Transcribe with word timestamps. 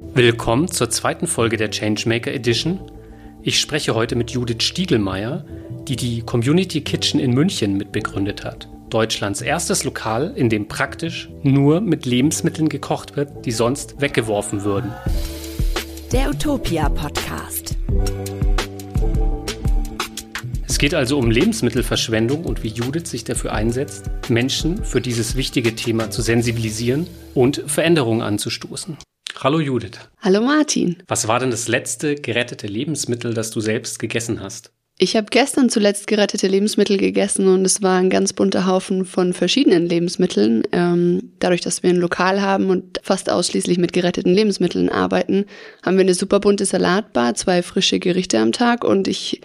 Willkommen 0.00 0.68
zur 0.68 0.90
zweiten 0.90 1.26
Folge 1.26 1.56
der 1.56 1.70
Changemaker 1.70 2.32
Edition. 2.32 2.80
Ich 3.42 3.60
spreche 3.60 3.94
heute 3.94 4.16
mit 4.16 4.30
Judith 4.30 4.62
Stiegelmeier, 4.62 5.44
die 5.88 5.96
die 5.96 6.22
Community 6.22 6.80
Kitchen 6.82 7.20
in 7.20 7.32
München 7.32 7.76
mitbegründet 7.76 8.44
hat. 8.44 8.68
Deutschlands 8.90 9.40
erstes 9.40 9.84
Lokal, 9.84 10.32
in 10.36 10.48
dem 10.48 10.68
praktisch 10.68 11.28
nur 11.42 11.80
mit 11.80 12.06
Lebensmitteln 12.06 12.68
gekocht 12.68 13.16
wird, 13.16 13.44
die 13.44 13.52
sonst 13.52 14.00
weggeworfen 14.00 14.64
würden. 14.64 14.92
Der 16.12 16.30
Utopia 16.30 16.88
Podcast. 16.88 17.76
Es 20.66 20.78
geht 20.78 20.94
also 20.94 21.18
um 21.18 21.30
Lebensmittelverschwendung 21.30 22.44
und 22.44 22.62
wie 22.62 22.68
Judith 22.68 23.08
sich 23.08 23.24
dafür 23.24 23.52
einsetzt, 23.52 24.10
Menschen 24.28 24.84
für 24.84 25.00
dieses 25.00 25.36
wichtige 25.36 25.74
Thema 25.74 26.10
zu 26.10 26.22
sensibilisieren 26.22 27.06
und 27.34 27.62
Veränderungen 27.66 28.22
anzustoßen. 28.22 28.96
Hallo 29.44 29.60
Judith. 29.60 29.98
Hallo 30.22 30.40
Martin. 30.40 30.96
Was 31.06 31.28
war 31.28 31.38
denn 31.38 31.50
das 31.50 31.68
letzte 31.68 32.14
gerettete 32.14 32.66
Lebensmittel, 32.66 33.34
das 33.34 33.50
du 33.50 33.60
selbst 33.60 33.98
gegessen 33.98 34.40
hast? 34.40 34.72
Ich 34.96 35.16
habe 35.16 35.26
gestern 35.28 35.68
zuletzt 35.68 36.06
gerettete 36.06 36.46
Lebensmittel 36.46 36.96
gegessen 36.96 37.48
und 37.48 37.66
es 37.66 37.82
war 37.82 37.98
ein 37.98 38.08
ganz 38.08 38.32
bunter 38.32 38.66
Haufen 38.66 39.04
von 39.04 39.34
verschiedenen 39.34 39.84
Lebensmitteln. 39.84 40.62
Ähm, 40.72 41.32
dadurch, 41.40 41.60
dass 41.60 41.82
wir 41.82 41.90
ein 41.90 41.98
Lokal 41.98 42.40
haben 42.40 42.70
und 42.70 43.00
fast 43.02 43.28
ausschließlich 43.28 43.76
mit 43.76 43.92
geretteten 43.92 44.32
Lebensmitteln 44.32 44.88
arbeiten, 44.88 45.44
haben 45.84 45.98
wir 45.98 46.04
eine 46.04 46.14
super 46.14 46.40
bunte 46.40 46.64
Salatbar, 46.64 47.34
zwei 47.34 47.62
frische 47.62 47.98
Gerichte 47.98 48.38
am 48.38 48.50
Tag 48.50 48.82
und 48.82 49.08
ich 49.08 49.42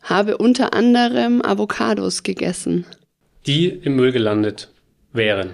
habe 0.00 0.38
unter 0.38 0.72
anderem 0.72 1.42
Avocados 1.42 2.22
gegessen. 2.22 2.86
Die 3.46 3.68
im 3.68 3.96
Müll 3.96 4.12
gelandet 4.12 4.70
wären. 5.12 5.50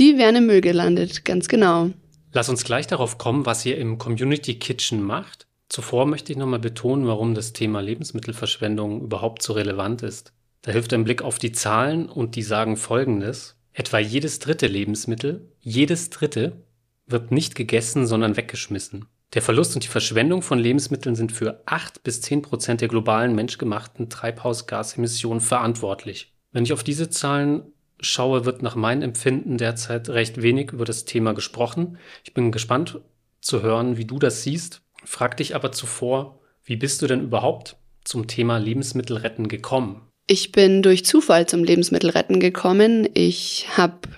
Die 0.00 0.18
wären 0.18 0.34
im 0.34 0.46
Müll 0.46 0.62
gelandet, 0.62 1.24
ganz 1.24 1.46
genau. 1.46 1.92
Lass 2.32 2.48
uns 2.48 2.64
gleich 2.64 2.86
darauf 2.86 3.18
kommen, 3.18 3.46
was 3.46 3.64
ihr 3.64 3.78
im 3.78 3.98
Community 3.98 4.58
Kitchen 4.58 5.02
macht. 5.02 5.46
Zuvor 5.68 6.06
möchte 6.06 6.32
ich 6.32 6.38
nochmal 6.38 6.58
betonen, 6.58 7.06
warum 7.06 7.34
das 7.34 7.52
Thema 7.52 7.80
Lebensmittelverschwendung 7.80 9.02
überhaupt 9.02 9.42
so 9.42 9.52
relevant 9.52 10.02
ist. 10.02 10.32
Da 10.62 10.72
hilft 10.72 10.92
ein 10.92 11.04
Blick 11.04 11.22
auf 11.22 11.38
die 11.38 11.52
Zahlen 11.52 12.08
und 12.08 12.36
die 12.36 12.42
sagen 12.42 12.76
Folgendes. 12.76 13.56
Etwa 13.72 13.98
jedes 13.98 14.38
dritte 14.38 14.66
Lebensmittel, 14.66 15.52
jedes 15.60 16.10
dritte 16.10 16.64
wird 17.06 17.30
nicht 17.30 17.54
gegessen, 17.54 18.06
sondern 18.06 18.36
weggeschmissen. 18.36 19.06
Der 19.34 19.42
Verlust 19.42 19.74
und 19.74 19.84
die 19.84 19.88
Verschwendung 19.88 20.42
von 20.42 20.58
Lebensmitteln 20.58 21.14
sind 21.14 21.32
für 21.32 21.62
acht 21.66 22.02
bis 22.02 22.20
zehn 22.20 22.42
Prozent 22.42 22.80
der 22.80 22.88
globalen 22.88 23.34
menschgemachten 23.34 24.08
Treibhausgasemissionen 24.08 25.40
verantwortlich. 25.40 26.32
Wenn 26.52 26.64
ich 26.64 26.72
auf 26.72 26.84
diese 26.84 27.10
Zahlen 27.10 27.72
schaue, 28.00 28.44
wird 28.44 28.62
nach 28.62 28.76
meinem 28.76 29.02
Empfinden 29.02 29.58
derzeit 29.58 30.08
recht 30.08 30.42
wenig 30.42 30.72
über 30.72 30.84
das 30.84 31.04
Thema 31.04 31.32
gesprochen. 31.32 31.98
Ich 32.24 32.34
bin 32.34 32.52
gespannt 32.52 33.00
zu 33.40 33.62
hören, 33.62 33.96
wie 33.96 34.04
du 34.04 34.18
das 34.18 34.42
siehst. 34.42 34.82
Frag 35.04 35.36
dich 35.36 35.54
aber 35.54 35.72
zuvor, 35.72 36.40
wie 36.64 36.76
bist 36.76 37.00
du 37.02 37.06
denn 37.06 37.22
überhaupt 37.22 37.76
zum 38.04 38.26
Thema 38.26 38.58
Lebensmittelretten 38.58 39.48
gekommen? 39.48 40.02
Ich 40.26 40.50
bin 40.52 40.82
durch 40.82 41.04
Zufall 41.04 41.46
zum 41.46 41.62
Lebensmittelretten 41.62 42.40
gekommen. 42.40 43.08
Ich 43.14 43.66
habe 43.76 44.08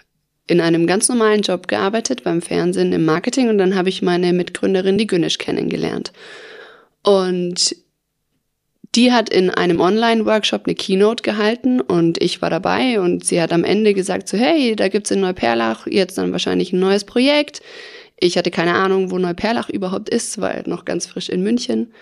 in 0.47 0.63
einem 0.63 0.87
ganz 0.87 1.09
normalen 1.11 1.43
Job 1.43 1.69
gearbeitet, 1.69 2.25
beim 2.25 2.41
Fernsehen 2.41 2.93
im 2.93 3.05
Marketing 3.05 3.51
und 3.51 3.59
dann 3.59 3.75
habe 3.75 3.91
ich 3.91 4.01
meine 4.01 4.33
Mitgründerin, 4.33 4.97
die 4.97 5.07
Günnisch, 5.07 5.37
kennengelernt. 5.37 6.13
Und 7.03 7.77
die 8.99 9.13
hat 9.13 9.29
in 9.31 9.49
einem 9.49 9.81
Online-Workshop 9.81 10.63
eine 10.67 10.75
Keynote 10.75 11.23
gehalten 11.23 11.81
und 11.81 12.21
ich 12.21 12.43
war 12.43 12.51
dabei 12.51 12.99
und 12.99 13.25
sie 13.25 13.41
hat 13.41 13.53
am 13.53 13.63
Ende 13.63 13.95
gesagt 13.95 14.27
so, 14.27 14.37
hey, 14.37 14.75
da 14.75 14.89
gibt's 14.89 15.13
in 15.13 15.21
Neuperlach 15.21 15.87
jetzt 15.87 16.19
dann 16.19 16.33
wahrscheinlich 16.33 16.73
ein 16.73 16.81
neues 16.81 17.05
Projekt. 17.05 17.63
Ich 18.19 18.37
hatte 18.37 18.51
keine 18.51 18.75
Ahnung, 18.75 19.13
wo 19.13 19.19
Neuperlach 19.19 19.69
überhaupt 19.69 20.09
ist, 20.09 20.41
weil 20.41 20.65
noch 20.67 20.85
ganz 20.85 21.07
frisch 21.07 21.29
in 21.29 21.45
München. 21.45 21.93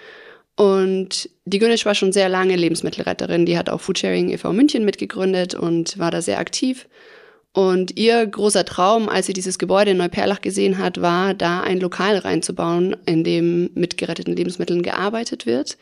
Und 0.56 1.28
die 1.44 1.58
Günnisch 1.58 1.84
war 1.84 1.94
schon 1.94 2.14
sehr 2.14 2.30
lange 2.30 2.56
Lebensmittelretterin. 2.56 3.44
Die 3.44 3.58
hat 3.58 3.68
auch 3.68 3.82
Foodsharing 3.82 4.30
e.V. 4.30 4.54
München 4.54 4.86
mitgegründet 4.86 5.54
und 5.54 5.98
war 5.98 6.10
da 6.10 6.22
sehr 6.22 6.38
aktiv. 6.38 6.88
Und 7.52 7.98
ihr 7.98 8.26
großer 8.26 8.64
Traum, 8.64 9.10
als 9.10 9.26
sie 9.26 9.34
dieses 9.34 9.58
Gebäude 9.58 9.90
in 9.90 9.98
Neuperlach 9.98 10.40
gesehen 10.40 10.78
hat, 10.78 11.02
war, 11.02 11.34
da 11.34 11.60
ein 11.60 11.78
Lokal 11.78 12.16
reinzubauen, 12.16 12.96
in 13.04 13.22
dem 13.22 13.68
mit 13.74 13.98
geretteten 13.98 14.34
Lebensmitteln 14.34 14.80
gearbeitet 14.80 15.44
wird. 15.44 15.76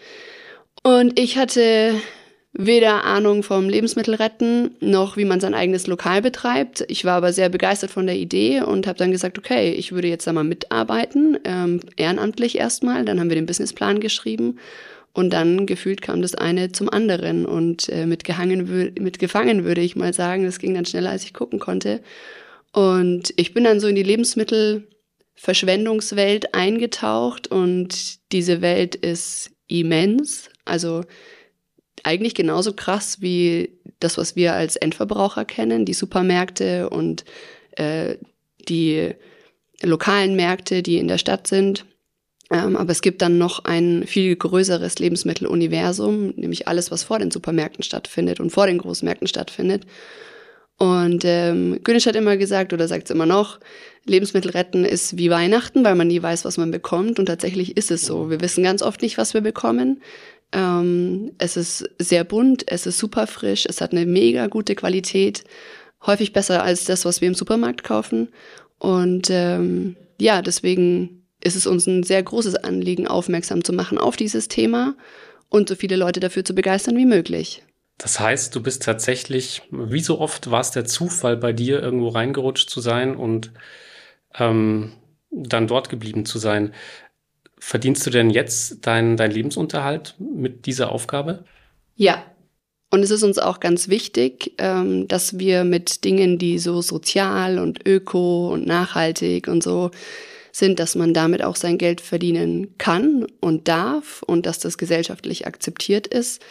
Und 0.85 1.19
ich 1.19 1.37
hatte 1.39 1.95
weder 2.53 3.05
Ahnung 3.05 3.43
vom 3.43 3.69
Lebensmittelretten 3.69 4.77
noch 4.81 5.17
wie 5.17 5.25
man 5.25 5.41
sein 5.41 5.55
eigenes 5.55 5.89
Lokal 5.89 6.23
betreibt. 6.23 6.85
Ich 6.89 7.07
war 7.07 7.15
aber 7.15 7.33
sehr 7.33 7.49
begeistert 7.49 7.91
von 7.91 8.07
der 8.07 8.17
Idee 8.17 8.61
und 8.61 8.87
habe 8.87 8.99
dann 8.99 9.11
gesagt, 9.11 9.39
okay, 9.39 9.73
ich 9.73 9.93
würde 9.93 10.09
jetzt 10.09 10.27
da 10.27 10.33
mal 10.33 10.45
mitarbeiten, 10.45 11.39
ähm, 11.45 11.81
ehrenamtlich 11.97 12.59
erstmal. 12.59 13.05
Dann 13.05 13.19
haben 13.19 13.31
wir 13.31 13.35
den 13.35 13.47
Businessplan 13.47 13.99
geschrieben 13.99 14.59
und 15.15 15.33
dann 15.33 15.67
gefühlt 15.67 16.03
kam 16.03 16.21
das 16.21 16.35
eine 16.35 16.71
zum 16.71 16.91
anderen 16.91 17.47
und 17.47 17.89
äh, 17.89 18.05
mit, 18.05 18.25
gehangen, 18.25 18.93
mit 19.01 19.19
gefangen 19.19 19.65
würde 19.65 19.81
ich 19.81 19.97
mal 19.97 20.13
sagen. 20.13 20.45
Das 20.45 20.59
ging 20.59 20.75
dann 20.75 20.85
schneller, 20.85 21.09
als 21.11 21.25
ich 21.25 21.33
gucken 21.33 21.61
konnte. 21.61 22.03
Und 22.73 23.33
ich 23.37 23.55
bin 23.55 23.65
dann 23.65 23.81
so 23.81 23.89
in 23.89 23.95
die 23.95 24.03
Lebensmittelverschwendungswelt 24.03 26.55
eingetaucht 26.55 27.49
und 27.49 28.19
diese 28.33 28.61
Welt 28.61 28.97
ist 28.97 29.51
immens. 29.67 30.51
Also 30.65 31.05
eigentlich 32.03 32.35
genauso 32.35 32.73
krass 32.73 33.21
wie 33.21 33.79
das, 34.01 34.19
was 34.19 34.37
wir 34.37 34.55
als 34.55 34.77
Endverbraucher 34.77 35.45
kennen, 35.45 35.85
die 35.85 35.95
Supermärkte 35.95 36.91
und 36.91 37.25
äh, 37.73 38.17
die 38.69 39.11
lokalen 39.83 40.37
Märkte, 40.37 40.83
die 40.83 40.99
in 40.99 41.09
der 41.09 41.19
Stadt 41.19 41.47
sind. 41.47 41.85
Ähm, 42.51 42.77
aber 42.77 42.93
es 42.93 43.01
gibt 43.01 43.23
dann 43.23 43.39
noch 43.39 43.65
ein 43.65 44.05
viel 44.07 44.37
größeres 44.37 44.99
Lebensmitteluniversum, 44.99 46.35
nämlich 46.37 46.69
alles, 46.69 46.91
was 46.91 47.03
vor 47.03 47.19
den 47.19 47.31
Supermärkten 47.31 47.83
stattfindet 47.83 48.41
und 48.41 48.51
vor 48.51 48.67
den 48.67 48.79
Großmärkten 48.79 49.27
stattfindet. 49.27 49.87
Und 50.77 51.25
ähm, 51.25 51.81
Gönisch 51.85 52.07
hat 52.07 52.17
immer 52.17 52.37
gesagt, 52.37 52.73
oder 52.73 52.89
sagt 52.89 53.05
es 53.05 53.11
immer 53.11 53.27
noch, 53.27 53.61
Lebensmittel 54.07 54.51
retten 54.51 54.85
ist 54.85 55.17
wie 55.17 55.31
Weihnachten, 55.31 55.85
weil 55.85 55.95
man 55.95 56.09
nie 56.09 56.21
weiß, 56.21 56.45
was 56.45 56.59
man 56.59 56.71
bekommt. 56.71 57.19
Und 57.19 57.27
tatsächlich 57.27 57.77
ist 57.77 57.91
es 57.91 58.05
so. 58.05 58.29
Wir 58.29 58.41
wissen 58.41 58.65
ganz 58.65 58.83
oft 58.83 59.01
nicht, 59.01 59.17
was 59.17 59.35
wir 59.35 59.41
bekommen. 59.41 60.03
Ähm, 60.55 61.33
es 61.39 61.57
ist 61.57 61.91
sehr 61.99 62.23
bunt, 62.23 62.65
es 62.69 62.87
ist 62.87 62.99
super 62.99 63.27
frisch, 63.27 63.67
es 63.67 63.81
hat 63.81 63.91
eine 63.91 64.07
mega 64.07 64.47
gute 64.47 64.77
Qualität, 64.77 65.43
häufig 66.07 66.33
besser 66.33 66.63
als 66.63 66.85
das, 66.85 67.05
was 67.05 67.21
wir 67.21 67.29
im 67.29 67.35
Supermarkt 67.35 67.83
kaufen. 67.83 68.29
Und 68.79 69.29
ähm, 69.31 69.97
ja, 70.21 70.43
deswegen 70.43 71.27
ist 71.43 71.57
es 71.57 71.67
uns 71.67 71.87
ein 71.87 72.05
sehr 72.05 72.23
großes 72.23 72.55
Anliegen, 72.55 73.09
aufmerksam 73.09 73.65
zu 73.65 73.73
machen 73.73 73.99
auf 73.99 74.17
dieses 74.17 74.47
Thema 74.47 74.97
und 75.49 75.69
so 75.69 75.75
viele 75.75 75.97
Leute 75.97 76.21
dafür 76.21 76.45
zu 76.45 76.55
begeistern 76.55 76.97
wie 76.97 77.05
möglich. 77.05 77.63
Das 77.99 78.21
heißt, 78.21 78.55
du 78.55 78.63
bist 78.63 78.83
tatsächlich, 78.83 79.63
wie 79.71 80.01
so 80.01 80.21
oft 80.21 80.51
war 80.51 80.61
es 80.61 80.71
der 80.71 80.85
Zufall 80.85 81.37
bei 81.37 81.53
dir, 81.53 81.83
irgendwo 81.83 82.09
reingerutscht 82.09 82.71
zu 82.71 82.81
sein 82.81 83.17
und 83.17 83.53
ähm, 84.37 84.93
dann 85.31 85.67
dort 85.67 85.89
geblieben 85.89 86.27
zu 86.27 86.39
sein. 86.39 86.73
Verdienst 87.67 88.05
du 88.05 88.11
denn 88.11 88.29
jetzt 88.29 88.87
deinen 88.87 89.17
dein 89.17 89.31
Lebensunterhalt 89.31 90.17
mit 90.19 90.67
dieser 90.67 90.93
Aufgabe? 90.93 91.45
Ja. 91.97 92.23
Und 92.91 93.03
es 93.03 93.11
ist 93.11 93.23
uns 93.23 93.39
auch 93.39 93.59
ganz 93.59 93.89
wichtig, 93.89 94.53
ähm, 94.59 95.09
dass 95.09 95.39
wir 95.39 95.65
mit 95.65 96.05
Dingen, 96.05 96.39
die 96.39 96.59
so 96.59 96.83
sozial 96.83 97.59
und 97.59 97.89
öko 97.89 98.53
und 98.53 98.67
nachhaltig 98.67 99.49
und 99.49 99.63
so 99.63 99.91
sind, 100.53 100.79
dass 100.79 100.95
man 100.95 101.15
damit 101.15 101.43
auch 101.43 101.57
sein 101.57 101.79
Geld 101.79 102.03
verdienen 102.03 102.77
kann 102.77 103.27
und 103.41 103.67
darf 103.67 104.23
und 104.23 104.45
dass 104.45 104.59
das 104.59 104.77
gesellschaftlich 104.77 105.47
akzeptiert 105.47 106.07
ist. 106.07 106.43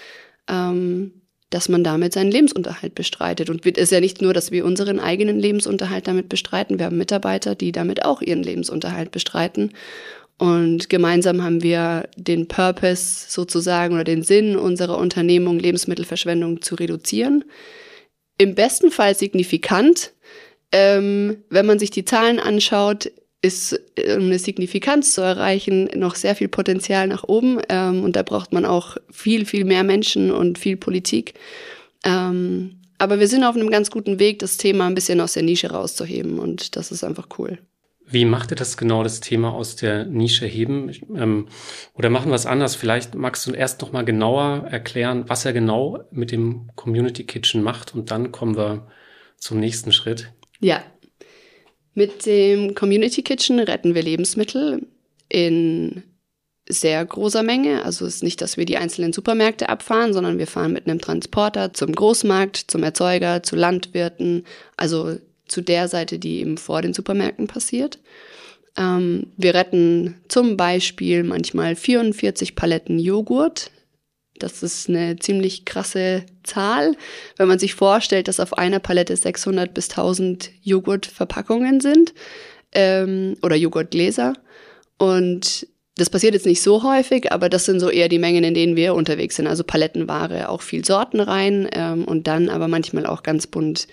Ähm, 0.50 1.12
dass 1.52 1.70
man 1.70 1.84
damit 1.84 2.14
seinen 2.14 2.32
Lebensunterhalt 2.32 2.96
bestreitet. 2.96 3.52
Und 3.52 3.64
es 3.64 3.78
ist 3.78 3.92
ja 3.92 4.00
nicht 4.00 4.24
nur, 4.24 4.34
dass 4.34 4.50
wir 4.50 4.66
unseren 4.66 5.00
eigenen 5.00 5.40
Lebensunterhalt 5.40 6.08
damit 6.08 6.28
bestreiten. 6.28 6.80
Wir 6.80 6.88
haben 6.88 6.98
Mitarbeiter, 6.98 7.54
die 7.54 7.72
damit 7.72 8.04
auch 8.04 8.24
ihren 8.24 8.42
Lebensunterhalt 8.42 9.12
bestreiten. 9.12 9.72
Und 10.44 10.90
gemeinsam 10.90 11.42
haben 11.42 11.64
wir 11.64 12.10
den 12.18 12.50
Purpose 12.50 13.28
sozusagen 13.30 13.94
oder 13.94 14.04
den 14.04 14.24
Sinn 14.24 14.58
unserer 14.58 14.98
Unternehmung, 14.98 15.58
Lebensmittelverschwendung 15.58 16.62
zu 16.62 16.76
reduzieren. 16.76 17.46
Im 18.38 18.54
besten 18.54 18.92
Fall 18.92 19.16
signifikant. 19.16 20.12
Ähm, 20.74 21.38
wenn 21.50 21.66
man 21.66 21.80
sich 21.80 21.92
die 21.92 22.04
Zahlen 22.04 22.42
anschaut, 22.42 23.10
ist, 23.42 23.80
um 23.98 24.24
eine 24.24 24.38
Signifikanz 24.38 25.14
zu 25.14 25.22
erreichen, 25.22 25.90
noch 25.96 26.16
sehr 26.16 26.36
viel 26.36 26.50
Potenzial 26.50 27.08
nach 27.08 27.24
oben. 27.24 27.62
Ähm, 27.70 28.04
und 28.04 28.18
da 28.18 28.24
braucht 28.24 28.52
man 28.52 28.66
auch 28.66 28.98
viel, 29.14 29.46
viel 29.46 29.64
mehr 29.64 29.86
Menschen 29.86 30.30
und 30.30 30.58
viel 30.58 30.76
Politik. 30.76 31.36
Ähm, 32.04 32.82
aber 32.98 33.22
wir 33.22 33.30
sind 33.30 33.46
auf 33.46 33.56
einem 33.56 33.70
ganz 33.70 33.90
guten 33.90 34.20
Weg, 34.20 34.40
das 34.40 34.58
Thema 34.58 34.88
ein 34.88 34.96
bisschen 34.96 35.22
aus 35.22 35.36
der 35.36 35.44
Nische 35.44 35.72
rauszuheben. 35.72 36.38
Und 36.38 36.76
das 36.76 36.92
ist 36.92 37.06
einfach 37.06 37.30
cool. 37.40 37.60
Wie 38.06 38.26
macht 38.26 38.52
ihr 38.52 38.56
das 38.56 38.78
genau, 38.78 39.04
das 39.04 39.20
Thema 39.20 39.54
aus 39.54 39.76
der 39.76 40.06
Nische 40.06 40.46
heben? 40.46 40.92
Ähm, 41.16 41.48
oder 41.94 42.10
machen 42.10 42.30
wir 42.30 42.36
es 42.36 42.46
anders? 42.46 42.76
Vielleicht 42.76 43.16
magst 43.16 43.46
du 43.48 43.52
erst 43.52 43.82
noch 43.82 43.92
mal 43.92 44.04
genauer 44.04 44.68
erklären, 44.70 45.26
was 45.28 45.46
er 45.46 45.54
genau 45.54 46.04
mit 46.12 46.32
dem 46.32 46.70
Community 46.76 47.24
Kitchen 47.24 47.64
macht 47.64 47.96
und 47.96 48.12
dann 48.12 48.32
kommen 48.32 48.58
wir 48.58 48.88
zum 49.38 49.60
nächsten 49.60 49.92
Schritt. 49.92 50.32
Ja, 50.60 50.84
mit 51.94 52.26
dem 52.26 52.76
Community 52.76 53.22
Kitchen 53.22 53.60
retten 53.60 53.96
wir 53.96 54.04
Lebensmittel. 54.04 54.88
in 55.30 56.04
sehr 56.70 57.04
großer 57.06 57.44
Menge. 57.44 57.84
Also 57.84 58.06
es 58.06 58.16
ist 58.16 58.24
nicht, 58.24 58.42
dass 58.42 58.58
wir 58.58 58.66
die 58.66 58.78
einzelnen 58.78 59.14
Supermärkte 59.14 59.70
abfahren, 59.70 60.14
sondern 60.14 60.38
wir 60.38 60.48
fahren 60.48 60.74
mit 60.74 60.88
einem 60.88 61.00
Transporter 61.00 61.74
zum 61.74 61.94
Großmarkt, 61.94 62.58
zum 62.68 62.84
Erzeuger, 62.84 63.44
zu 63.44 63.56
Landwirten, 63.56 64.46
also 64.78 65.18
zu 65.54 65.62
der 65.62 65.88
Seite, 65.88 66.20
die 66.20 66.40
eben 66.40 66.58
vor 66.58 66.82
den 66.82 66.94
Supermärkten 66.94 67.48
passiert. 67.48 68.00
Ähm, 68.76 69.28
wir 69.38 69.54
retten 69.54 70.16
zum 70.28 70.58
Beispiel 70.58 71.24
manchmal 71.24 71.76
44 71.76 72.56
Paletten 72.56 73.00
Joghurt. 73.00 73.72
Das 74.40 74.64
ist 74.64 74.90
eine 74.90 75.18
ziemlich 75.18 75.64
krasse 75.64 76.26
Zahl, 76.44 76.98
wenn 77.38 77.48
man 77.48 77.60
sich 77.60 77.76
vorstellt, 77.76 78.28
dass 78.28 78.40
auf 78.40 78.58
einer 78.58 78.80
Palette 78.80 79.16
600 79.16 79.74
bis 79.74 79.90
1000 79.90 80.50
Joghurtverpackungen 80.64 81.80
sind 81.80 82.14
ähm, 82.74 83.36
oder 83.44 83.56
Joghurtgläser. 83.56 84.34
Und 84.98 85.68
das 85.98 86.10
passiert 86.10 86.34
jetzt 86.34 86.48
nicht 86.48 86.64
so 86.64 86.82
häufig, 86.82 87.32
aber 87.32 87.50
das 87.50 87.66
sind 87.66 87.80
so 87.80 87.90
eher 87.90 88.10
die 88.10 88.18
Mengen, 88.18 88.44
in 88.44 88.56
denen 88.56 88.76
wir 88.76 88.96
unterwegs 88.96 89.36
sind. 89.36 89.46
Also 89.46 89.64
Palettenware, 89.64 90.50
auch 90.50 90.64
viel 90.64 90.84
Sorten 90.84 91.20
rein 91.20 91.70
ähm, 91.72 92.06
und 92.06 92.26
dann 92.26 92.50
aber 92.50 92.68
manchmal 92.68 93.06
auch 93.06 93.22
ganz 93.22 93.46
bunt 93.46 93.88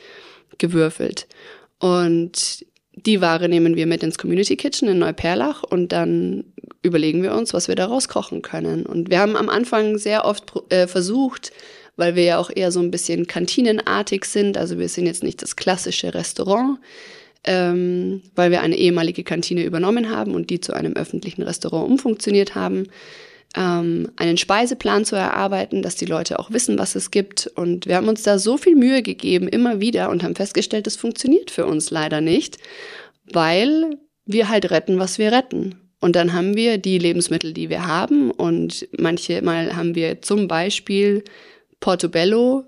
gewürfelt. 0.59 1.27
Und 1.79 2.65
die 2.95 3.21
Ware 3.21 3.49
nehmen 3.49 3.77
wir 3.77 3.87
mit 3.87 4.03
ins 4.03 4.19
Community 4.19 4.57
Kitchen 4.57 4.89
in 4.89 4.99
Neuperlach 4.99 5.63
und 5.63 5.93
dann 5.93 6.45
überlegen 6.83 7.23
wir 7.23 7.35
uns, 7.35 7.55
was 7.55 7.69
wir 7.69 7.77
daraus 7.77 8.09
kochen 8.09 8.43
können. 8.43 8.87
Und 8.87 9.11
wir 9.11 9.21
haben 9.21 9.37
am 9.37 9.49
Anfang 9.49 9.99
sehr 9.99 10.25
oft 10.25 10.53
äh, 10.71 10.87
versucht, 10.87 11.53
weil 11.97 12.15
wir 12.15 12.25
ja 12.25 12.39
auch 12.39 12.51
eher 12.55 12.73
so 12.73 12.81
ein 12.81 12.91
bisschen 12.91 13.27
kantinenartig 13.27 14.25
sind, 14.25 14.57
also 14.57 14.79
wir 14.79 14.89
sind 14.89 15.07
jetzt 15.07 15.23
nicht 15.23 15.43
das 15.43 15.57
klassische 15.57 16.15
Restaurant, 16.15 16.79
ähm, 17.45 18.23
weil 18.35 18.51
wir 18.51 18.63
eine 18.63 18.77
ehemalige 18.77 19.25
Kantine 19.25 19.65
übernommen 19.65 20.11
haben 20.11 20.35
und 20.35 20.51
die 20.51 20.61
zu 20.61 20.73
einem 20.73 20.95
öffentlichen 20.95 21.43
Restaurant 21.43 21.91
umfunktioniert 21.91 22.55
haben, 22.55 22.87
ähm, 23.57 24.11
einen 24.17 24.37
Speiseplan 24.37 25.05
zu 25.05 25.17
erarbeiten, 25.17 25.83
dass 25.83 25.97
die 25.97 26.07
Leute 26.07 26.39
auch 26.39 26.51
wissen, 26.51 26.79
was 26.79 26.95
es 26.95 27.11
gibt. 27.11 27.47
Und 27.55 27.87
wir 27.87 27.97
haben 27.97 28.09
uns 28.09 28.23
da 28.23 28.39
so 28.39 28.57
viel 28.57 28.77
Mühe 28.77 29.03
gegeben, 29.03 29.49
immer 29.49 29.81
wieder, 29.81 30.11
und 30.11 30.23
haben 30.23 30.37
festgestellt, 30.37 30.87
das 30.87 30.97
funktioniert 30.97 31.51
für 31.51 31.67
uns 31.67 31.91
leider 31.91 32.21
nicht, 32.21 32.59
weil 33.33 33.99
wir 34.25 34.49
halt 34.49 34.71
retten, 34.71 34.99
was 34.99 35.19
wir 35.19 35.33
retten. 35.33 35.77
Und 36.01 36.17
dann 36.17 36.33
haben 36.33 36.57
wir 36.57 36.79
die 36.79 36.99
Lebensmittel, 36.99 37.53
die 37.53 37.69
wir 37.69 37.87
haben. 37.87 38.31
Und 38.31 38.89
manche 38.97 39.43
Mal 39.43 39.77
haben 39.77 39.95
wir 39.95 40.23
zum 40.23 40.49
Beispiel 40.49 41.25
Portobello 41.81 42.65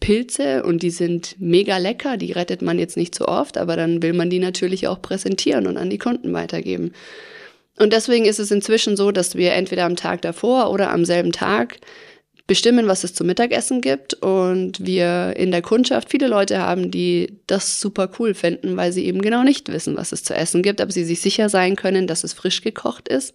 Pilze 0.00 0.62
und 0.62 0.82
die 0.82 0.90
sind 0.90 1.36
mega 1.38 1.78
lecker, 1.78 2.16
die 2.16 2.32
rettet 2.32 2.60
man 2.60 2.78
jetzt 2.78 2.96
nicht 2.96 3.14
so 3.14 3.26
oft, 3.26 3.56
aber 3.56 3.76
dann 3.76 4.02
will 4.02 4.12
man 4.12 4.28
die 4.28 4.38
natürlich 4.38 4.88
auch 4.88 5.00
präsentieren 5.00 5.66
und 5.66 5.78
an 5.78 5.90
die 5.90 5.98
Kunden 5.98 6.32
weitergeben. 6.32 6.92
Und 7.78 7.92
deswegen 7.92 8.24
ist 8.24 8.38
es 8.38 8.50
inzwischen 8.50 8.96
so, 8.96 9.12
dass 9.12 9.34
wir 9.34 9.52
entweder 9.52 9.84
am 9.84 9.96
Tag 9.96 10.22
davor 10.22 10.70
oder 10.70 10.90
am 10.90 11.04
selben 11.04 11.32
Tag 11.32 11.78
bestimmen, 12.46 12.86
was 12.86 13.04
es 13.04 13.12
zum 13.12 13.26
Mittagessen 13.26 13.80
gibt 13.80 14.14
und 14.14 14.84
wir 14.84 15.34
in 15.36 15.50
der 15.50 15.62
Kundschaft 15.62 16.10
viele 16.10 16.28
Leute 16.28 16.58
haben, 16.60 16.90
die 16.90 17.38
das 17.46 17.80
super 17.80 18.10
cool 18.18 18.34
finden, 18.34 18.76
weil 18.76 18.92
sie 18.92 19.04
eben 19.04 19.20
genau 19.20 19.42
nicht 19.42 19.70
wissen, 19.72 19.96
was 19.96 20.12
es 20.12 20.22
zu 20.22 20.34
essen 20.34 20.62
gibt, 20.62 20.80
aber 20.80 20.92
sie 20.92 21.04
sich 21.04 21.20
sicher 21.20 21.48
sein 21.48 21.74
können, 21.74 22.06
dass 22.06 22.24
es 22.24 22.34
frisch 22.34 22.62
gekocht 22.62 23.08
ist, 23.08 23.34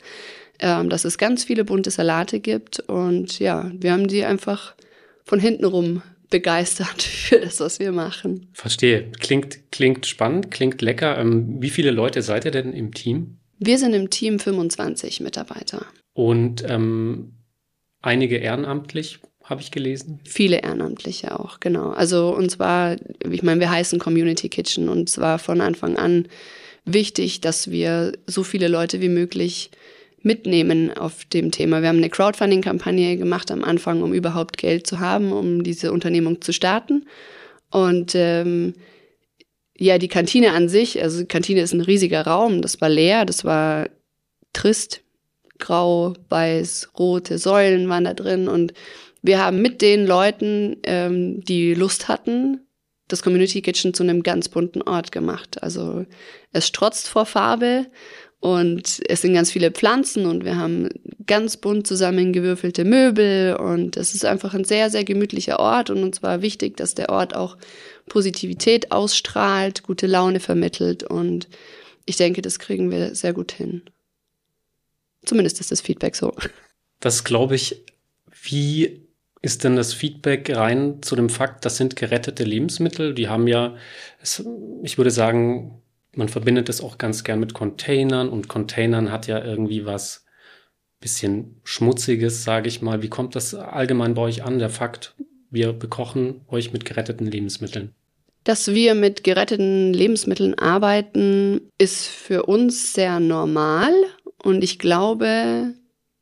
ähm, 0.60 0.90
dass 0.90 1.04
es 1.04 1.18
ganz 1.18 1.44
viele 1.44 1.66
bunte 1.66 1.92
Salate 1.92 2.40
gibt 2.40 2.80
und 2.80 3.40
ja, 3.40 3.70
wir 3.74 3.92
haben 3.92 4.08
die 4.08 4.24
einfach 4.24 4.76
von 5.26 5.40
hinten 5.40 5.66
rum 5.66 6.02
begeistert 6.30 7.02
für 7.04 7.40
das, 7.40 7.60
was 7.60 7.80
wir 7.80 7.92
machen. 7.92 8.48
Verstehe. 8.54 9.12
Klingt, 9.20 9.72
klingt 9.72 10.08
spannend, 10.08 10.52
klingt 10.52 10.82
lecker. 10.82 11.18
Ähm, 11.18 11.62
wie 11.62 11.70
viele 11.70 11.92
Leute 11.92 12.22
seid 12.22 12.46
ihr 12.46 12.52
denn 12.52 12.72
im 12.72 12.94
Team? 12.94 13.41
Wir 13.64 13.78
sind 13.78 13.94
im 13.94 14.10
Team 14.10 14.40
25 14.40 15.22
Mitarbeiter. 15.22 15.86
Und 16.14 16.66
ähm, 16.68 17.34
einige 18.02 18.38
ehrenamtlich, 18.38 19.20
habe 19.44 19.62
ich 19.62 19.70
gelesen. 19.70 20.20
Viele 20.24 20.64
Ehrenamtliche 20.64 21.40
auch, 21.40 21.60
genau. 21.60 21.90
Also 21.90 22.36
uns 22.36 22.58
war, 22.58 22.96
ich 23.30 23.44
meine, 23.44 23.60
wir 23.60 23.70
heißen 23.70 24.00
Community 24.00 24.50
Kitchen 24.50 24.90
und 24.90 25.10
es 25.10 25.20
war 25.20 25.38
von 25.38 25.62
Anfang 25.62 25.98
an 25.98 26.28
wichtig, 26.86 27.42
dass 27.42 27.70
wir 27.70 28.14
so 28.26 28.44
viele 28.44 28.68
Leute 28.68 29.00
wie 29.00 29.10
möglich 29.10 29.70
mitnehmen 30.24 30.92
auf 30.92 31.26
dem 31.26 31.52
Thema. 31.52 31.82
Wir 31.82 31.90
haben 31.90 31.98
eine 31.98 32.10
Crowdfunding-Kampagne 32.10 33.18
gemacht 33.18 33.52
am 33.52 33.64
Anfang, 33.64 34.02
um 34.02 34.14
überhaupt 34.14 34.58
Geld 34.58 34.88
zu 34.88 35.00
haben, 35.00 35.32
um 35.32 35.64
diese 35.64 35.92
Unternehmung 35.92 36.42
zu 36.42 36.52
starten. 36.52 37.06
Und 37.70 38.14
ähm, 38.16 38.74
ja, 39.82 39.98
die 39.98 40.10
Kantine 40.10 40.52
an 40.52 40.70
sich, 40.70 41.02
also 41.02 41.22
die 41.22 41.28
Kantine 41.28 41.62
ist 41.62 41.74
ein 41.74 41.82
riesiger 41.82 42.22
Raum, 42.22 42.62
das 42.62 42.82
war 42.82 42.90
leer, 42.90 43.26
das 43.26 43.44
war 43.44 43.90
trist, 44.54 45.02
grau, 45.58 46.14
weiß, 46.30 46.92
rote 47.00 47.40
Säulen 47.40 47.90
waren 47.90 48.04
da 48.04 48.14
drin. 48.14 48.48
Und 48.48 48.74
wir 49.24 49.44
haben 49.44 49.60
mit 49.60 49.82
den 49.82 50.06
Leuten, 50.06 50.78
ähm, 50.84 51.42
die 51.42 51.74
Lust 51.74 52.10
hatten, 52.10 52.62
das 53.08 53.24
Community 53.24 53.64
Kitchen 53.64 53.96
zu 53.96 54.04
einem 54.04 54.22
ganz 54.22 54.50
bunten 54.50 54.84
Ort 54.84 55.12
gemacht. 55.12 55.64
Also 55.64 56.06
es 56.54 56.68
strotzt 56.68 57.08
vor 57.08 57.26
Farbe 57.26 57.88
und 58.42 59.02
es 59.08 59.22
sind 59.22 59.36
ganz 59.36 59.52
viele 59.52 59.70
Pflanzen 59.70 60.26
und 60.26 60.44
wir 60.44 60.58
haben 60.58 60.90
ganz 61.28 61.58
bunt 61.58 61.86
zusammengewürfelte 61.86 62.84
Möbel 62.84 63.56
und 63.56 63.98
es 63.98 64.16
ist 64.16 64.26
einfach 64.26 64.56
ein 64.56 64.66
sehr, 64.66 64.90
sehr 64.90 65.04
gemütlicher 65.04 65.60
Ort 65.60 65.92
und 65.92 66.04
uns 66.04 66.24
war 66.24 66.42
wichtig, 66.42 66.76
dass 66.76 66.96
der 66.96 67.10
Ort 67.10 67.36
auch 67.36 67.56
Positivität 68.10 68.92
ausstrahlt, 68.92 69.84
gute 69.84 70.08
Laune 70.08 70.40
vermittelt 70.40 71.04
und 71.04 71.48
ich 72.08 72.18
denke, 72.18 72.42
das 72.42 72.58
kriegen 72.58 72.90
wir 72.90 73.14
sehr 73.14 73.34
gut 73.34 73.52
hin. 73.52 73.84
Zumindest 75.24 75.60
ist 75.60 75.72
das 75.72 75.82
Feedback 75.82 76.16
so. 76.16 76.34
Das 77.00 77.24
glaube 77.24 77.56
ich. 77.56 77.84
Wie 78.44 79.08
ist 79.44 79.64
denn 79.64 79.76
das 79.76 79.94
Feedback 79.94 80.56
rein 80.56 81.04
zu 81.04 81.16
dem 81.16 81.30
Fakt, 81.30 81.64
das 81.64 81.78
sind 81.78 81.96
gerettete 81.96 82.44
Lebensmittel? 82.44 83.14
Die 83.14 83.28
haben 83.28 83.48
ja, 83.48 83.76
ich 84.82 84.98
würde 84.98 85.12
sagen, 85.12 85.82
man 86.16 86.30
verbindet 86.30 86.70
es 86.70 86.82
auch 86.82 86.98
ganz 86.98 87.24
gern 87.24 87.40
mit 87.40 87.54
Containern 87.54 88.30
und 88.30 88.48
Containern 88.48 89.12
hat 89.12 89.28
ja 89.28 89.44
irgendwie 89.44 89.86
was 89.86 90.26
bisschen 91.00 91.60
Schmutziges, 91.64 92.44
sage 92.44 92.68
ich 92.68 92.82
mal. 92.82 93.02
Wie 93.02 93.10
kommt 93.10 93.36
das 93.36 93.56
allgemein 93.56 94.14
bei 94.14 94.22
euch 94.22 94.44
an, 94.44 94.60
der 94.60 94.70
Fakt, 94.70 95.16
wir 95.50 95.74
bekochen 95.74 96.42
euch 96.48 96.72
mit 96.72 96.86
geretteten 96.86 97.26
Lebensmitteln? 97.26 97.94
Dass 98.44 98.74
wir 98.74 98.96
mit 98.96 99.24
geretteten 99.24 99.94
Lebensmitteln 99.94 100.58
arbeiten, 100.58 101.62
ist 101.78 102.08
für 102.08 102.44
uns 102.44 102.94
sehr 102.94 103.20
normal 103.20 103.92
und 104.42 104.64
ich 104.64 104.80
glaube, 104.80 105.74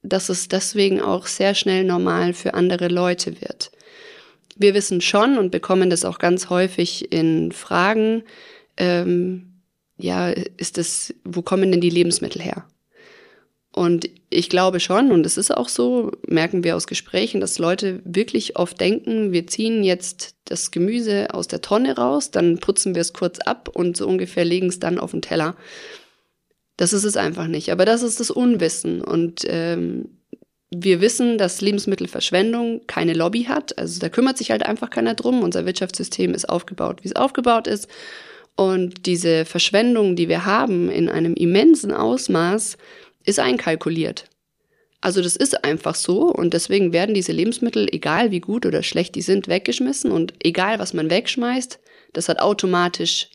dass 0.01 0.29
es 0.29 0.47
deswegen 0.47 1.01
auch 1.01 1.27
sehr 1.27 1.55
schnell 1.55 1.83
normal 1.83 2.33
für 2.33 2.53
andere 2.53 2.87
Leute 2.87 3.41
wird. 3.41 3.71
Wir 4.57 4.73
wissen 4.73 4.99
schon 5.01 5.37
und 5.37 5.51
bekommen 5.51 5.89
das 5.89 6.03
auch 6.03 6.19
ganz 6.19 6.49
häufig 6.49 7.11
in 7.11 7.51
Fragen, 7.51 8.23
ähm, 8.75 9.48
ja, 9.99 10.29
ist 10.29 10.77
das, 10.77 11.13
wo 11.23 11.41
kommen 11.41 11.71
denn 11.71 11.81
die 11.81 11.89
Lebensmittel 11.89 12.41
her? 12.41 12.65
Und 13.71 14.09
ich 14.29 14.49
glaube 14.49 14.79
schon, 14.79 15.11
und 15.11 15.25
es 15.25 15.37
ist 15.37 15.55
auch 15.55 15.69
so, 15.69 16.11
merken 16.25 16.63
wir 16.63 16.75
aus 16.75 16.87
Gesprächen, 16.87 17.39
dass 17.39 17.59
Leute 17.59 18.01
wirklich 18.03 18.57
oft 18.57 18.79
denken, 18.79 19.31
wir 19.31 19.45
ziehen 19.45 19.83
jetzt 19.83 20.35
das 20.45 20.71
Gemüse 20.71 21.33
aus 21.33 21.47
der 21.47 21.61
Tonne 21.61 21.95
raus, 21.95 22.31
dann 22.31 22.57
putzen 22.57 22.95
wir 22.95 23.01
es 23.01 23.13
kurz 23.13 23.39
ab 23.39 23.69
und 23.71 23.95
so 23.95 24.07
ungefähr 24.07 24.43
legen 24.43 24.67
es 24.67 24.79
dann 24.79 24.99
auf 24.99 25.11
den 25.11 25.21
Teller. 25.21 25.55
Das 26.77 26.93
ist 26.93 27.03
es 27.03 27.17
einfach 27.17 27.47
nicht. 27.47 27.71
Aber 27.71 27.85
das 27.85 28.01
ist 28.01 28.19
das 28.19 28.31
Unwissen. 28.31 29.01
Und 29.01 29.41
ähm, 29.45 30.19
wir 30.71 31.01
wissen, 31.01 31.37
dass 31.37 31.61
Lebensmittelverschwendung 31.61 32.87
keine 32.87 33.13
Lobby 33.13 33.43
hat. 33.43 33.77
Also 33.77 33.99
da 33.99 34.09
kümmert 34.09 34.37
sich 34.37 34.51
halt 34.51 34.65
einfach 34.65 34.89
keiner 34.89 35.13
drum. 35.13 35.43
Unser 35.43 35.65
Wirtschaftssystem 35.65 36.33
ist 36.33 36.47
aufgebaut, 36.47 37.03
wie 37.03 37.07
es 37.09 37.15
aufgebaut 37.15 37.67
ist. 37.67 37.87
Und 38.59 39.05
diese 39.05 39.45
Verschwendung, 39.45 40.17
die 40.17 40.27
wir 40.27 40.45
haben 40.45 40.89
in 40.89 41.07
einem 41.07 41.33
immensen 41.33 41.93
Ausmaß, 41.93 42.75
ist 43.23 43.39
einkalkuliert. 43.39 44.25
Also 44.99 45.21
das 45.21 45.37
ist 45.37 45.63
einfach 45.63 45.95
so 45.95 46.23
und 46.23 46.53
deswegen 46.53 46.91
werden 46.91 47.15
diese 47.15 47.31
Lebensmittel, 47.31 47.87
egal 47.89 48.31
wie 48.31 48.41
gut 48.41 48.65
oder 48.65 48.83
schlecht 48.83 49.15
die 49.15 49.21
sind, 49.21 49.47
weggeschmissen 49.47 50.11
und 50.11 50.33
egal 50.43 50.77
was 50.77 50.93
man 50.93 51.09
wegschmeißt, 51.09 51.79
das 52.11 52.27
hat 52.27 52.39
automatisch 52.39 53.29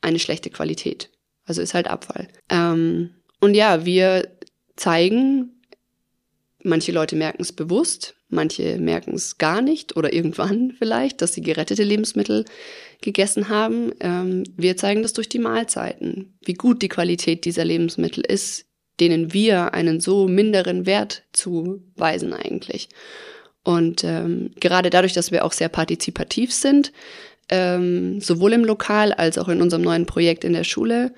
eine 0.00 0.20
schlechte 0.20 0.48
Qualität. 0.48 1.10
Also 1.44 1.60
ist 1.60 1.74
halt 1.74 1.88
Abfall. 1.88 2.28
Ähm, 2.48 3.10
und 3.40 3.56
ja, 3.56 3.84
wir 3.84 4.28
zeigen, 4.76 5.60
manche 6.62 6.92
Leute 6.92 7.16
merken 7.16 7.42
es 7.42 7.50
bewusst, 7.50 8.14
manche 8.28 8.78
merken 8.78 9.14
es 9.14 9.38
gar 9.38 9.60
nicht 9.60 9.96
oder 9.96 10.12
irgendwann 10.12 10.70
vielleicht, 10.78 11.20
dass 11.20 11.34
sie 11.34 11.42
gerettete 11.42 11.82
Lebensmittel 11.82 12.44
gegessen 13.00 13.48
haben. 13.48 13.92
Ähm, 14.00 14.44
wir 14.56 14.76
zeigen 14.76 15.02
das 15.02 15.12
durch 15.12 15.28
die 15.28 15.38
Mahlzeiten, 15.38 16.38
wie 16.44 16.54
gut 16.54 16.82
die 16.82 16.88
Qualität 16.88 17.44
dieser 17.44 17.64
Lebensmittel 17.64 18.24
ist, 18.24 18.66
denen 19.00 19.32
wir 19.32 19.74
einen 19.74 20.00
so 20.00 20.26
minderen 20.26 20.86
Wert 20.86 21.24
zuweisen 21.32 22.32
eigentlich. 22.32 22.88
Und 23.64 24.02
ähm, 24.04 24.50
gerade 24.60 24.90
dadurch, 24.90 25.12
dass 25.12 25.30
wir 25.30 25.44
auch 25.44 25.52
sehr 25.52 25.68
partizipativ 25.68 26.52
sind, 26.52 26.92
ähm, 27.50 28.20
sowohl 28.20 28.52
im 28.52 28.64
Lokal 28.64 29.12
als 29.12 29.38
auch 29.38 29.48
in 29.48 29.62
unserem 29.62 29.82
neuen 29.82 30.06
Projekt 30.06 30.44
in 30.44 30.52
der 30.52 30.64
Schule, 30.64 31.12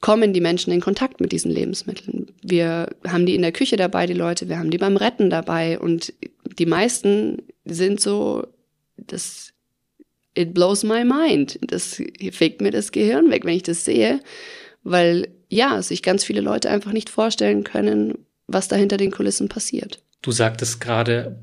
kommen 0.00 0.32
die 0.32 0.40
Menschen 0.40 0.72
in 0.72 0.80
Kontakt 0.80 1.20
mit 1.20 1.32
diesen 1.32 1.50
Lebensmitteln. 1.50 2.32
Wir 2.42 2.90
haben 3.06 3.26
die 3.26 3.34
in 3.34 3.42
der 3.42 3.52
Küche 3.52 3.76
dabei, 3.76 4.06
die 4.06 4.12
Leute, 4.12 4.48
wir 4.48 4.58
haben 4.58 4.70
die 4.70 4.78
beim 4.78 4.96
Retten 4.96 5.30
dabei 5.30 5.78
und 5.78 6.12
die 6.58 6.66
meisten 6.66 7.42
sind 7.64 8.00
so, 8.00 8.46
das, 8.96 9.52
it 10.36 10.54
blows 10.54 10.84
my 10.84 11.04
mind. 11.04 11.58
Das 11.62 12.00
fegt 12.30 12.60
mir 12.60 12.70
das 12.70 12.92
Gehirn 12.92 13.30
weg, 13.30 13.44
wenn 13.44 13.56
ich 13.56 13.62
das 13.62 13.84
sehe, 13.84 14.20
weil 14.84 15.28
ja, 15.48 15.80
sich 15.82 16.02
ganz 16.02 16.24
viele 16.24 16.40
Leute 16.40 16.70
einfach 16.70 16.92
nicht 16.92 17.08
vorstellen 17.08 17.64
können, 17.64 18.26
was 18.46 18.68
da 18.68 18.76
hinter 18.76 18.96
den 18.96 19.10
Kulissen 19.10 19.48
passiert. 19.48 20.02
Du 20.22 20.32
sagtest 20.32 20.80
gerade, 20.80 21.38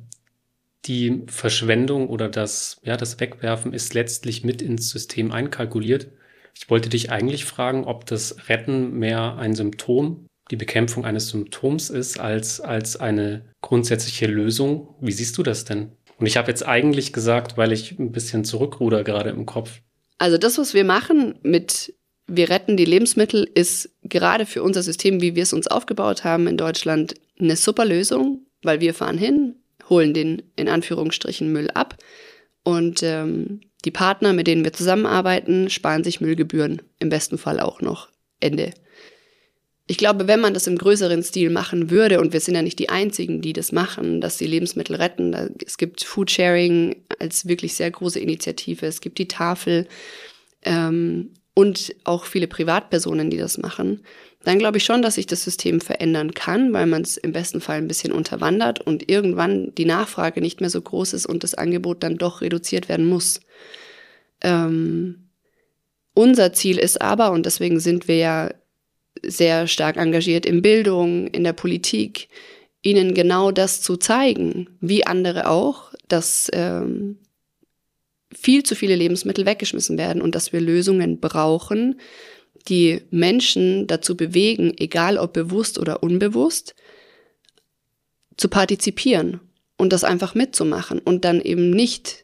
die 0.85 1.23
Verschwendung 1.27 2.09
oder 2.09 2.29
das, 2.29 2.81
ja, 2.83 2.97
das 2.97 3.19
Wegwerfen 3.19 3.73
ist 3.73 3.93
letztlich 3.93 4.43
mit 4.43 4.61
ins 4.61 4.89
System 4.89 5.31
einkalkuliert. 5.31 6.07
Ich 6.55 6.69
wollte 6.69 6.89
dich 6.89 7.11
eigentlich 7.11 7.45
fragen, 7.45 7.85
ob 7.85 8.05
das 8.05 8.49
Retten 8.49 8.99
mehr 8.99 9.37
ein 9.37 9.55
Symptom, 9.55 10.27
die 10.51 10.57
Bekämpfung 10.57 11.05
eines 11.05 11.29
Symptoms 11.29 11.89
ist, 11.89 12.19
als, 12.19 12.59
als 12.59 12.97
eine 12.97 13.45
grundsätzliche 13.61 14.27
Lösung. 14.27 14.95
Wie 14.99 15.13
siehst 15.13 15.37
du 15.37 15.43
das 15.43 15.63
denn? 15.63 15.93
Und 16.19 16.25
ich 16.25 16.37
habe 16.37 16.49
jetzt 16.49 16.65
eigentlich 16.65 17.13
gesagt, 17.13 17.57
weil 17.57 17.71
ich 17.71 17.97
ein 17.99 18.11
bisschen 18.11 18.45
zurückruder 18.45 19.03
gerade 19.03 19.29
im 19.29 19.45
Kopf. 19.45 19.81
Also 20.17 20.37
das, 20.37 20.57
was 20.57 20.73
wir 20.73 20.83
machen 20.83 21.35
mit 21.43 21.93
wir 22.27 22.49
retten 22.49 22.77
die 22.77 22.85
Lebensmittel, 22.85 23.49
ist 23.53 23.89
gerade 24.03 24.45
für 24.45 24.63
unser 24.63 24.83
System, 24.83 25.21
wie 25.21 25.35
wir 25.35 25.43
es 25.43 25.53
uns 25.53 25.67
aufgebaut 25.67 26.23
haben 26.23 26.47
in 26.47 26.57
Deutschland, 26.57 27.15
eine 27.39 27.55
super 27.55 27.85
Lösung, 27.85 28.45
weil 28.61 28.79
wir 28.79 28.93
fahren 28.93 29.17
hin, 29.17 29.55
holen 29.89 30.13
den 30.13 30.41
in 30.55 30.69
Anführungsstrichen 30.69 31.51
Müll 31.51 31.69
ab 31.71 31.97
und 32.63 33.03
ähm, 33.03 33.61
die 33.83 33.91
Partner, 33.91 34.31
mit 34.31 34.47
denen 34.47 34.63
wir 34.63 34.71
zusammenarbeiten, 34.71 35.69
sparen 35.69 36.05
sich 36.05 36.21
Müllgebühren, 36.21 36.81
im 36.99 37.09
besten 37.09 37.37
Fall 37.37 37.59
auch 37.59 37.81
noch. 37.81 38.07
Ende. 38.39 38.71
Ich 39.85 39.97
glaube, 39.97 40.27
wenn 40.27 40.39
man 40.39 40.53
das 40.53 40.67
im 40.67 40.77
größeren 40.77 41.23
Stil 41.23 41.49
machen 41.49 41.89
würde, 41.89 42.21
und 42.21 42.31
wir 42.31 42.39
sind 42.39 42.55
ja 42.55 42.61
nicht 42.61 42.79
die 42.79 42.89
Einzigen, 42.89 43.41
die 43.41 43.51
das 43.51 43.73
machen, 43.73 44.21
dass 44.21 44.37
sie 44.37 44.47
Lebensmittel 44.47 44.95
retten, 44.95 45.33
es 45.65 45.77
gibt 45.77 46.03
Foodsharing 46.05 47.03
als 47.19 47.47
wirklich 47.47 47.73
sehr 47.73 47.91
große 47.91 48.19
Initiative, 48.19 48.85
es 48.85 49.01
gibt 49.01 49.17
die 49.17 49.27
Tafel 49.27 49.87
ähm, 50.61 51.33
und 51.53 51.93
auch 52.05 52.25
viele 52.25 52.47
Privatpersonen, 52.47 53.29
die 53.29 53.37
das 53.37 53.57
machen, 53.57 54.03
dann 54.43 54.57
glaube 54.57 54.77
ich 54.77 54.85
schon, 54.85 55.01
dass 55.01 55.15
sich 55.15 55.25
das 55.25 55.43
System 55.43 55.81
verändern 55.81 56.33
kann, 56.33 56.71
weil 56.71 56.85
man 56.85 57.01
es 57.01 57.17
im 57.17 57.33
besten 57.33 57.59
Fall 57.59 57.77
ein 57.77 57.87
bisschen 57.87 58.13
unterwandert 58.13 58.79
und 58.81 59.09
irgendwann 59.09 59.75
die 59.75 59.85
Nachfrage 59.85 60.39
nicht 60.41 60.61
mehr 60.61 60.69
so 60.69 60.81
groß 60.81 61.13
ist 61.13 61.25
und 61.25 61.43
das 61.43 61.55
Angebot 61.55 62.03
dann 62.03 62.17
doch 62.17 62.41
reduziert 62.41 62.87
werden 62.87 63.05
muss. 63.05 63.41
Ähm, 64.41 65.29
unser 66.13 66.53
Ziel 66.53 66.77
ist 66.77 67.01
aber, 67.01 67.31
und 67.31 67.45
deswegen 67.45 67.79
sind 67.79 68.07
wir 68.07 68.17
ja 68.17 68.49
sehr 69.25 69.67
stark 69.67 69.97
engagiert 69.97 70.45
in 70.45 70.61
Bildung, 70.61 71.27
in 71.27 71.43
der 71.43 71.53
Politik, 71.53 72.27
ihnen 72.81 73.13
genau 73.13 73.51
das 73.51 73.81
zu 73.81 73.97
zeigen, 73.97 74.67
wie 74.81 75.05
andere 75.05 75.47
auch, 75.47 75.93
dass 76.07 76.49
ähm, 76.53 77.17
viel 78.33 78.63
zu 78.63 78.75
viele 78.75 78.95
Lebensmittel 78.95 79.45
weggeschmissen 79.45 79.97
werden 79.97 80.21
und 80.21 80.35
dass 80.35 80.53
wir 80.53 80.61
Lösungen 80.61 81.19
brauchen, 81.19 81.99
die 82.67 83.01
Menschen 83.09 83.87
dazu 83.87 84.15
bewegen, 84.15 84.73
egal 84.77 85.17
ob 85.17 85.33
bewusst 85.33 85.79
oder 85.79 86.03
unbewusst, 86.03 86.75
zu 88.37 88.49
partizipieren 88.49 89.39
und 89.77 89.93
das 89.93 90.03
einfach 90.03 90.35
mitzumachen 90.35 90.99
und 90.99 91.25
dann 91.25 91.41
eben 91.41 91.69
nicht, 91.69 92.22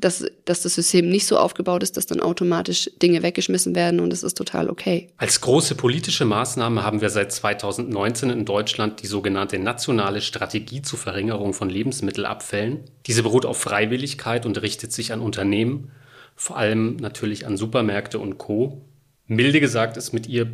dass, 0.00 0.24
dass 0.44 0.62
das 0.62 0.74
System 0.74 1.08
nicht 1.08 1.26
so 1.26 1.38
aufgebaut 1.38 1.82
ist, 1.82 1.96
dass 1.96 2.06
dann 2.06 2.20
automatisch 2.20 2.90
Dinge 3.02 3.22
weggeschmissen 3.22 3.74
werden 3.74 4.00
und 4.00 4.12
es 4.12 4.22
ist 4.22 4.36
total 4.36 4.70
okay. 4.70 5.08
Als 5.16 5.40
große 5.40 5.74
politische 5.74 6.24
Maßnahme 6.24 6.82
haben 6.82 7.00
wir 7.00 7.10
seit 7.10 7.32
2019 7.32 8.30
in 8.30 8.44
Deutschland 8.44 9.02
die 9.02 9.06
sogenannte 9.06 9.58
nationale 9.58 10.20
Strategie 10.20 10.82
zur 10.82 10.98
Verringerung 10.98 11.54
von 11.54 11.70
Lebensmittelabfällen. 11.70 12.80
Diese 13.06 13.22
beruht 13.22 13.46
auf 13.46 13.58
Freiwilligkeit 13.58 14.46
und 14.46 14.60
richtet 14.60 14.92
sich 14.92 15.12
an 15.12 15.20
Unternehmen, 15.20 15.90
vor 16.36 16.56
allem 16.56 16.96
natürlich 16.96 17.46
an 17.46 17.56
Supermärkte 17.56 18.18
und 18.18 18.38
Co. 18.38 18.82
Milde 19.26 19.60
gesagt 19.60 19.96
ist 19.96 20.12
mit 20.12 20.26
ihr 20.26 20.46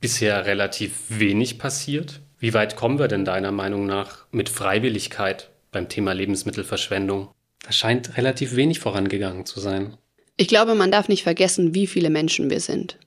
bisher 0.00 0.46
relativ 0.46 0.92
wenig 1.08 1.58
passiert. 1.58 2.20
Wie 2.38 2.54
weit 2.54 2.76
kommen 2.76 2.98
wir 2.98 3.08
denn 3.08 3.24
deiner 3.24 3.52
Meinung 3.52 3.86
nach 3.86 4.26
mit 4.32 4.48
Freiwilligkeit 4.48 5.50
beim 5.70 5.88
Thema 5.88 6.12
Lebensmittelverschwendung? 6.12 7.28
Da 7.62 7.72
scheint 7.72 8.16
relativ 8.16 8.56
wenig 8.56 8.80
vorangegangen 8.80 9.46
zu 9.46 9.60
sein. 9.60 9.96
Ich 10.36 10.48
glaube, 10.48 10.74
man 10.74 10.90
darf 10.90 11.08
nicht 11.08 11.22
vergessen, 11.22 11.74
wie 11.74 11.86
viele 11.86 12.10
Menschen 12.10 12.50
wir 12.50 12.60
sind. 12.60 12.98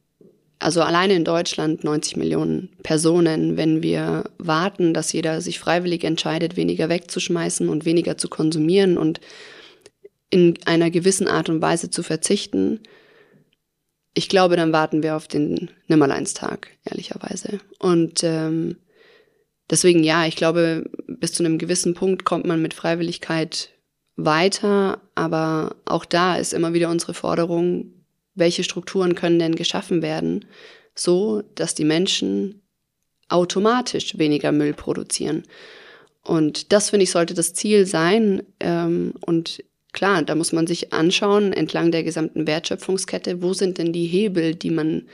Also 0.60 0.82
alleine 0.82 1.16
in 1.16 1.26
Deutschland 1.26 1.84
90 1.84 2.16
Millionen 2.16 2.70
Personen, 2.82 3.58
wenn 3.58 3.84
wir 3.84 4.30
warten, 4.38 4.94
dass 4.94 5.12
jeder 5.12 5.42
sich 5.42 5.60
freiwillig 5.60 6.04
entscheidet, 6.06 6.56
weniger 6.56 6.88
wegzuschmeißen 6.88 7.68
und 7.68 7.84
weniger 7.84 8.18
zu 8.18 8.30
konsumieren 8.30 8.98
und 8.98 9.20
in 10.30 10.58
einer 10.66 10.90
gewissen 10.92 11.28
Art 11.28 11.50
und 11.50 11.62
Weise 11.62 11.90
zu 11.90 12.04
verzichten, 12.04 12.80
ich 14.14 14.30
glaube, 14.30 14.56
dann 14.56 14.72
warten 14.72 15.04
wir 15.04 15.18
auf 15.18 15.28
den 15.28 15.72
Nimmerleinstag, 15.88 16.70
ehrlicherweise. 16.86 17.60
Und 17.80 18.24
ähm, 18.24 18.78
deswegen 19.70 20.04
ja, 20.04 20.26
ich 20.26 20.38
glaube, 20.38 20.90
bis 21.08 21.34
zu 21.34 21.44
einem 21.44 21.58
gewissen 21.58 21.94
Punkt 21.94 22.24
kommt 22.24 22.46
man 22.46 22.62
mit 22.62 22.74
Freiwilligkeit 22.74 23.70
weiter, 24.16 25.02
aber 25.16 25.76
auch 25.86 26.06
da 26.06 26.36
ist 26.36 26.54
immer 26.54 26.74
wieder 26.74 26.90
unsere 26.90 27.14
Forderung, 27.14 27.92
welche 28.34 28.64
Strukturen 28.64 29.16
können 29.16 29.40
denn 29.40 29.56
geschaffen 29.56 30.02
werden, 30.02 30.46
so 30.94 31.42
dass 31.56 31.76
die 31.76 31.86
Menschen 31.86 32.62
automatisch 33.28 34.18
weniger 34.18 34.52
Müll 34.52 34.74
produzieren. 34.74 35.44
Und 36.24 36.72
das, 36.72 36.90
finde 36.90 37.04
ich, 37.04 37.12
sollte 37.12 37.34
das 37.34 37.54
Ziel 37.54 37.86
sein. 37.86 38.44
Ähm, 38.60 39.14
und 39.26 39.64
Klar, 39.96 40.24
da 40.24 40.36
muss 40.36 40.52
man 40.52 40.68
sich 40.68 40.92
anschauen, 40.92 41.54
entlang 41.54 41.90
der 41.90 42.04
gesamten 42.04 42.48
Wertschöpfungskette, 42.48 43.42
wo 43.42 43.54
sind 43.54 43.78
denn 43.78 43.94
die 43.94 44.08
Hebel, 44.08 44.54
die 44.54 44.70
man 44.70 45.08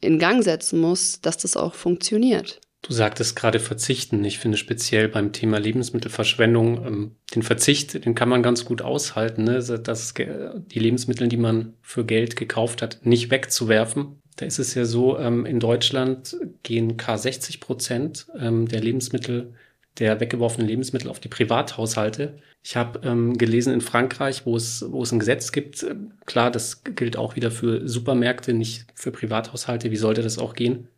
in 0.00 0.18
Gang 0.18 0.42
setzen 0.42 0.80
muss, 0.80 1.20
dass 1.20 1.36
das 1.36 1.54
auch 1.54 1.74
funktioniert. 1.74 2.62
Du 2.82 2.92
sagtest 2.92 3.34
gerade 3.34 3.58
verzichten. 3.58 4.24
Ich 4.24 4.38
finde 4.38 4.56
speziell 4.56 5.08
beim 5.08 5.32
Thema 5.32 5.58
Lebensmittelverschwendung 5.58 6.86
ähm, 6.86 7.16
den 7.34 7.42
Verzicht, 7.42 8.04
den 8.04 8.14
kann 8.14 8.28
man 8.28 8.42
ganz 8.42 8.64
gut 8.64 8.82
aushalten, 8.82 9.44
ne? 9.44 9.60
dass 9.60 10.14
die 10.14 10.78
Lebensmittel, 10.78 11.28
die 11.28 11.36
man 11.36 11.74
für 11.82 12.04
Geld 12.04 12.36
gekauft 12.36 12.80
hat, 12.80 13.00
nicht 13.04 13.30
wegzuwerfen. 13.30 14.22
Da 14.36 14.46
ist 14.46 14.60
es 14.60 14.74
ja 14.74 14.84
so, 14.84 15.18
ähm, 15.18 15.44
in 15.44 15.58
Deutschland 15.58 16.36
gehen 16.62 16.96
k 16.96 17.18
60 17.18 17.60
Prozent 17.60 18.28
ähm, 18.38 18.68
der 18.68 18.80
Lebensmittel 18.80 19.54
der 19.98 20.20
weggeworfenen 20.20 20.68
Lebensmittel 20.68 21.10
auf 21.10 21.18
die 21.18 21.28
Privathaushalte. 21.28 22.38
Ich 22.62 22.76
habe 22.76 23.00
ähm, 23.02 23.36
gelesen 23.36 23.72
in 23.72 23.80
Frankreich, 23.80 24.46
wo 24.46 24.56
es, 24.56 24.84
wo 24.88 25.02
es 25.02 25.10
ein 25.10 25.18
Gesetz 25.18 25.50
gibt, 25.50 25.82
äh, 25.82 25.96
klar, 26.26 26.52
das 26.52 26.84
gilt 26.84 27.16
auch 27.16 27.34
wieder 27.34 27.50
für 27.50 27.88
Supermärkte, 27.88 28.54
nicht 28.54 28.86
für 28.94 29.10
Privathaushalte. 29.10 29.90
Wie 29.90 29.96
sollte 29.96 30.22
das 30.22 30.38
auch 30.38 30.54
gehen? 30.54 30.88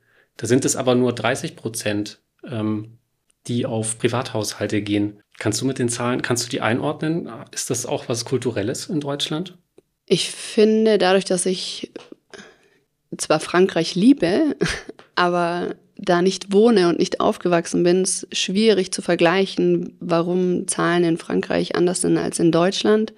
Da 0.40 0.46
sind 0.46 0.64
es 0.64 0.74
aber 0.74 0.94
nur 0.94 1.12
30 1.12 1.54
Prozent, 1.54 2.18
ähm, 2.50 2.96
die 3.46 3.66
auf 3.66 3.98
Privathaushalte 3.98 4.80
gehen. 4.80 5.22
Kannst 5.38 5.60
du 5.60 5.66
mit 5.66 5.78
den 5.78 5.90
Zahlen, 5.90 6.22
kannst 6.22 6.46
du 6.46 6.48
die 6.48 6.62
einordnen? 6.62 7.30
Ist 7.52 7.68
das 7.68 7.84
auch 7.84 8.08
was 8.08 8.24
Kulturelles 8.24 8.86
in 8.86 9.00
Deutschland? 9.00 9.58
Ich 10.06 10.30
finde, 10.30 10.96
dadurch, 10.96 11.26
dass 11.26 11.44
ich 11.44 11.92
zwar 13.18 13.38
Frankreich 13.38 13.94
liebe, 13.94 14.56
aber 15.14 15.74
da 15.96 16.22
nicht 16.22 16.54
wohne 16.54 16.88
und 16.88 16.98
nicht 16.98 17.20
aufgewachsen 17.20 17.82
bin, 17.82 18.04
ist 18.04 18.26
schwierig 18.34 18.92
zu 18.92 19.02
vergleichen, 19.02 19.98
warum 20.00 20.66
Zahlen 20.66 21.04
in 21.04 21.18
Frankreich 21.18 21.76
anders 21.76 22.00
sind 22.00 22.16
als 22.16 22.38
in 22.38 22.50
Deutschland. 22.50 23.12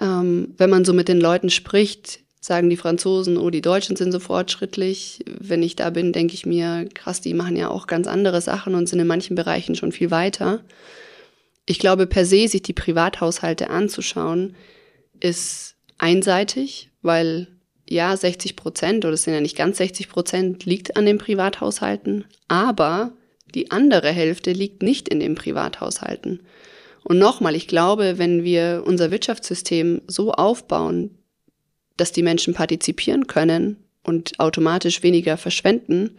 Ähm, 0.00 0.52
wenn 0.56 0.70
man 0.70 0.84
so 0.84 0.94
mit 0.94 1.06
den 1.06 1.20
Leuten 1.20 1.50
spricht, 1.50 2.23
sagen 2.44 2.68
die 2.68 2.76
Franzosen, 2.76 3.38
oh, 3.38 3.48
die 3.48 3.62
Deutschen 3.62 3.96
sind 3.96 4.12
so 4.12 4.18
fortschrittlich. 4.18 5.24
Wenn 5.26 5.62
ich 5.62 5.76
da 5.76 5.88
bin, 5.88 6.12
denke 6.12 6.34
ich 6.34 6.44
mir, 6.44 6.86
krass, 6.92 7.22
die 7.22 7.32
machen 7.32 7.56
ja 7.56 7.70
auch 7.70 7.86
ganz 7.86 8.06
andere 8.06 8.42
Sachen 8.42 8.74
und 8.74 8.86
sind 8.86 8.98
in 8.98 9.06
manchen 9.06 9.34
Bereichen 9.34 9.76
schon 9.76 9.92
viel 9.92 10.10
weiter. 10.10 10.62
Ich 11.64 11.78
glaube, 11.78 12.06
per 12.06 12.26
se 12.26 12.46
sich 12.46 12.60
die 12.60 12.74
Privathaushalte 12.74 13.70
anzuschauen, 13.70 14.56
ist 15.20 15.76
einseitig, 15.96 16.90
weil 17.00 17.48
ja, 17.88 18.14
60 18.14 18.56
Prozent, 18.56 19.06
oder 19.06 19.14
es 19.14 19.22
sind 19.22 19.32
ja 19.32 19.40
nicht 19.40 19.56
ganz 19.56 19.78
60 19.78 20.10
Prozent, 20.10 20.66
liegt 20.66 20.98
an 20.98 21.06
den 21.06 21.16
Privathaushalten, 21.16 22.26
aber 22.48 23.12
die 23.54 23.70
andere 23.70 24.10
Hälfte 24.10 24.52
liegt 24.52 24.82
nicht 24.82 25.08
in 25.08 25.18
den 25.18 25.34
Privathaushalten. 25.34 26.42
Und 27.04 27.18
nochmal, 27.18 27.54
ich 27.54 27.68
glaube, 27.68 28.18
wenn 28.18 28.44
wir 28.44 28.82
unser 28.84 29.10
Wirtschaftssystem 29.10 30.02
so 30.06 30.32
aufbauen, 30.32 31.16
dass 31.96 32.12
die 32.12 32.22
Menschen 32.22 32.54
partizipieren 32.54 33.26
können 33.26 33.76
und 34.02 34.38
automatisch 34.38 35.02
weniger 35.02 35.36
verschwenden, 35.36 36.18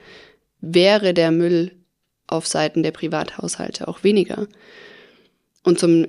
wäre 0.61 1.13
der 1.13 1.31
Müll 1.31 1.71
auf 2.27 2.47
Seiten 2.47 2.83
der 2.83 2.91
Privathaushalte 2.91 3.87
auch 3.87 4.03
weniger. 4.03 4.47
Und 5.63 5.79
zum 5.79 6.05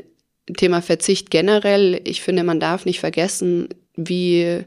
Thema 0.57 0.81
Verzicht 0.81 1.31
generell, 1.31 2.01
ich 2.05 2.23
finde, 2.23 2.45
man 2.45 2.61
darf 2.61 2.85
nicht 2.85 3.01
vergessen, 3.01 3.69
wie 3.97 4.65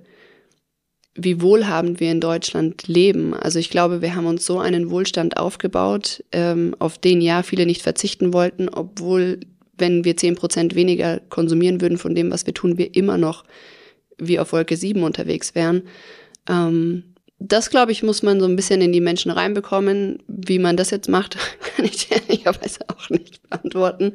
wie 1.24 1.41
wohlhabend 1.41 2.00
wir 2.00 2.12
in 2.12 2.22
Deutschland 2.22 2.88
leben. 2.88 3.34
Also 3.34 3.60
ich 3.60 3.70
glaube, 3.70 4.01
wir 4.01 4.15
haben 4.15 4.25
uns 4.25 4.46
so 4.46 4.60
einen 4.60 4.89
Wohlstand 4.89 5.38
aufgebaut, 5.38 6.24
ähm, 6.32 6.75
auf 6.79 6.98
den 6.98 7.22
ja 7.22 7.44
viele 7.44 7.65
nicht 7.65 7.82
verzichten 7.82 8.34
wollten, 8.34 8.70
obwohl, 8.70 9.39
wenn 9.77 10.06
wir 10.06 10.18
zehn 10.18 10.36
Prozent 10.36 10.75
weniger 10.75 11.20
konsumieren 11.29 11.82
würden 11.82 11.98
von 11.98 12.15
dem, 12.15 12.32
was 12.32 12.46
wir 12.46 12.53
tun, 12.53 12.77
wir 12.77 12.96
immer 12.96 13.18
noch 13.18 13.44
wie 14.19 14.39
auf 14.39 14.53
Wolke 14.53 14.77
7 14.77 15.03
unterwegs 15.03 15.55
wären. 15.55 15.83
Ähm, 16.47 17.03
das, 17.39 17.69
glaube 17.69 17.91
ich, 17.91 18.03
muss 18.03 18.21
man 18.21 18.39
so 18.39 18.45
ein 18.45 18.55
bisschen 18.55 18.81
in 18.81 18.91
die 18.91 19.01
Menschen 19.01 19.31
reinbekommen. 19.31 20.21
Wie 20.27 20.59
man 20.59 20.75
das 20.75 20.89
jetzt 20.89 21.07
macht, 21.09 21.38
kann 21.75 21.85
ich 21.85 22.11
ehrlicherweise 22.11 22.81
auch 22.89 23.09
nicht 23.09 23.41
beantworten. 23.49 24.13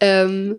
Ähm, 0.00 0.58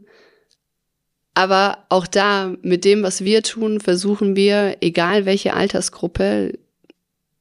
aber 1.34 1.86
auch 1.90 2.08
da, 2.08 2.56
mit 2.64 2.84
dem, 2.84 3.04
was 3.04 3.24
wir 3.24 3.44
tun, 3.44 3.80
versuchen 3.80 4.36
wir, 4.36 4.78
egal 4.82 5.26
welche 5.26 5.54
Altersgruppe, 5.54 6.58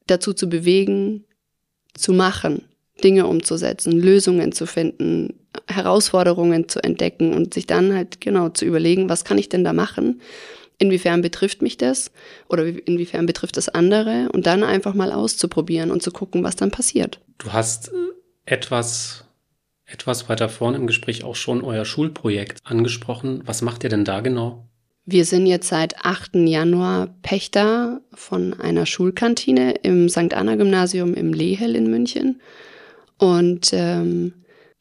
dazu 0.07 0.35
zu 0.35 0.49
bewegen, 0.49 1.25
zu 1.95 2.13
machen, 2.13 2.63
Dinge 3.03 3.27
umzusetzen, 3.27 3.93
Lösungen 3.93 4.53
zu 4.53 4.67
finden, 4.67 5.35
Herausforderungen 5.67 6.69
zu 6.69 6.83
entdecken 6.85 7.33
und 7.33 7.55
sich 7.55 7.67
dann 7.67 7.95
halt 7.95 8.21
genau 8.21 8.51
zu 8.51 8.65
überlegen, 8.65 9.09
was 9.09 9.25
kann 9.25 9.39
ich 9.39 9.49
denn 9.49 9.65
da 9.65 9.73
machen? 9.73 10.21
Inwiefern 10.79 11.23
betrifft 11.23 11.63
mich 11.63 11.77
das 11.79 12.11
oder 12.49 12.67
inwiefern 12.67 13.27
betrifft 13.27 13.57
das 13.57 13.69
andere 13.69 14.29
und 14.33 14.47
dann 14.47 14.63
einfach 14.63 14.95
mal 14.95 15.11
auszuprobieren 15.11 15.91
und 15.91 16.03
zu 16.03 16.11
gucken, 16.11 16.45
was 16.45 16.57
dann 16.57 16.71
passiert. 16.71 17.21
Du 17.39 17.53
hast 17.53 17.91
etwas 18.45 19.27
etwas 19.87 20.29
weiter 20.29 20.49
vorne 20.49 20.77
im 20.77 20.87
Gespräch 20.87 21.25
auch 21.25 21.37
schon 21.37 21.63
euer 21.63 21.85
Schulprojekt 21.85 22.59
angesprochen. 22.65 23.43
Was 23.47 23.63
macht 23.63 23.85
ihr 23.85 23.91
denn 23.91 24.05
da 24.05 24.21
genau? 24.21 24.69
Wir 25.05 25.25
sind 25.25 25.47
jetzt 25.47 25.69
seit 25.69 26.05
8. 26.05 26.35
Januar 26.35 27.15
Pächter 27.23 28.01
von 28.13 28.55
einer 28.55 28.87
Schulkantine 28.87 29.77
im 29.83 30.09
St. 30.09 30.35
Anna 30.35 30.57
Gymnasium 30.57 31.15
im 31.15 31.33
Lehel 31.33 31.77
in 31.77 31.89
München. 31.89 32.41
Und 33.17 33.71
ähm, 33.73 34.35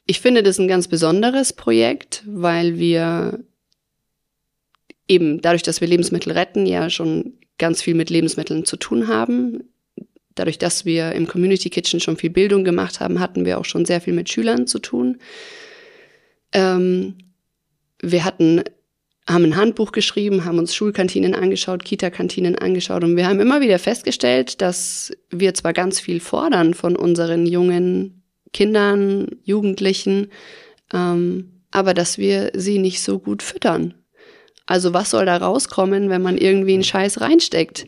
ich 0.07 0.19
finde 0.19 0.41
das 0.41 0.57
ein 0.57 0.67
ganz 0.67 0.87
besonderes 0.87 1.53
Projekt, 1.53 2.23
weil 2.25 2.79
wir 2.79 3.39
eben 5.07 5.41
dadurch, 5.41 5.63
dass 5.63 5.81
wir 5.81 5.87
Lebensmittel 5.87 6.31
retten, 6.33 6.65
ja 6.65 6.89
schon 6.89 7.33
ganz 7.57 7.81
viel 7.81 7.95
mit 7.95 8.09
Lebensmitteln 8.09 8.65
zu 8.65 8.77
tun 8.77 9.07
haben. 9.07 9.63
Dadurch, 10.33 10.57
dass 10.57 10.85
wir 10.85 11.13
im 11.13 11.27
Community 11.27 11.69
Kitchen 11.69 11.99
schon 11.99 12.17
viel 12.17 12.29
Bildung 12.29 12.63
gemacht 12.63 12.99
haben, 12.99 13.19
hatten 13.19 13.45
wir 13.45 13.57
auch 13.57 13.65
schon 13.65 13.85
sehr 13.85 14.01
viel 14.01 14.13
mit 14.13 14.29
Schülern 14.29 14.67
zu 14.67 14.79
tun. 14.79 15.17
Ähm, 16.51 17.15
wir 18.01 18.25
hatten, 18.25 18.63
haben 19.27 19.45
ein 19.45 19.55
Handbuch 19.55 19.91
geschrieben, 19.93 20.43
haben 20.43 20.59
uns 20.59 20.75
Schulkantinen 20.75 21.33
angeschaut, 21.33 21.85
Kita-Kantinen 21.85 22.57
angeschaut 22.57 23.03
und 23.03 23.15
wir 23.15 23.27
haben 23.27 23.39
immer 23.39 23.61
wieder 23.61 23.79
festgestellt, 23.79 24.61
dass 24.61 25.13
wir 25.29 25.53
zwar 25.53 25.73
ganz 25.73 25.99
viel 25.99 26.19
fordern 26.19 26.73
von 26.73 26.95
unseren 26.95 27.45
jungen 27.45 28.23
Kindern, 28.51 29.27
Jugendlichen, 29.43 30.27
ähm, 30.93 31.63
aber 31.71 31.93
dass 31.93 32.17
wir 32.17 32.51
sie 32.53 32.77
nicht 32.77 33.01
so 33.01 33.19
gut 33.19 33.41
füttern. 33.41 33.93
Also 34.65 34.93
was 34.93 35.11
soll 35.11 35.25
da 35.25 35.37
rauskommen, 35.37 36.09
wenn 36.09 36.21
man 36.21 36.37
irgendwie 36.37 36.73
einen 36.73 36.83
Scheiß 36.83 37.21
reinsteckt? 37.21 37.85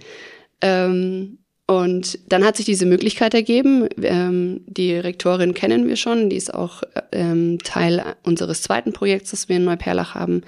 Ähm, 0.62 1.40
und 1.70 2.20
dann 2.30 2.46
hat 2.46 2.56
sich 2.56 2.66
diese 2.66 2.86
Möglichkeit 2.86 3.34
ergeben. 3.34 3.90
Ähm, 4.02 4.62
die 4.68 4.94
Rektorin 4.94 5.54
kennen 5.54 5.88
wir 5.88 5.98
schon, 5.98 6.30
die 6.30 6.38
ist 6.38 6.54
auch 6.54 6.82
ähm, 7.12 7.60
Teil 7.62 8.16
unseres 8.24 8.62
zweiten 8.62 8.94
Projekts, 8.94 9.32
das 9.32 9.50
wir 9.50 9.58
in 9.58 9.66
Neuperlach 9.66 10.16
haben, 10.16 10.44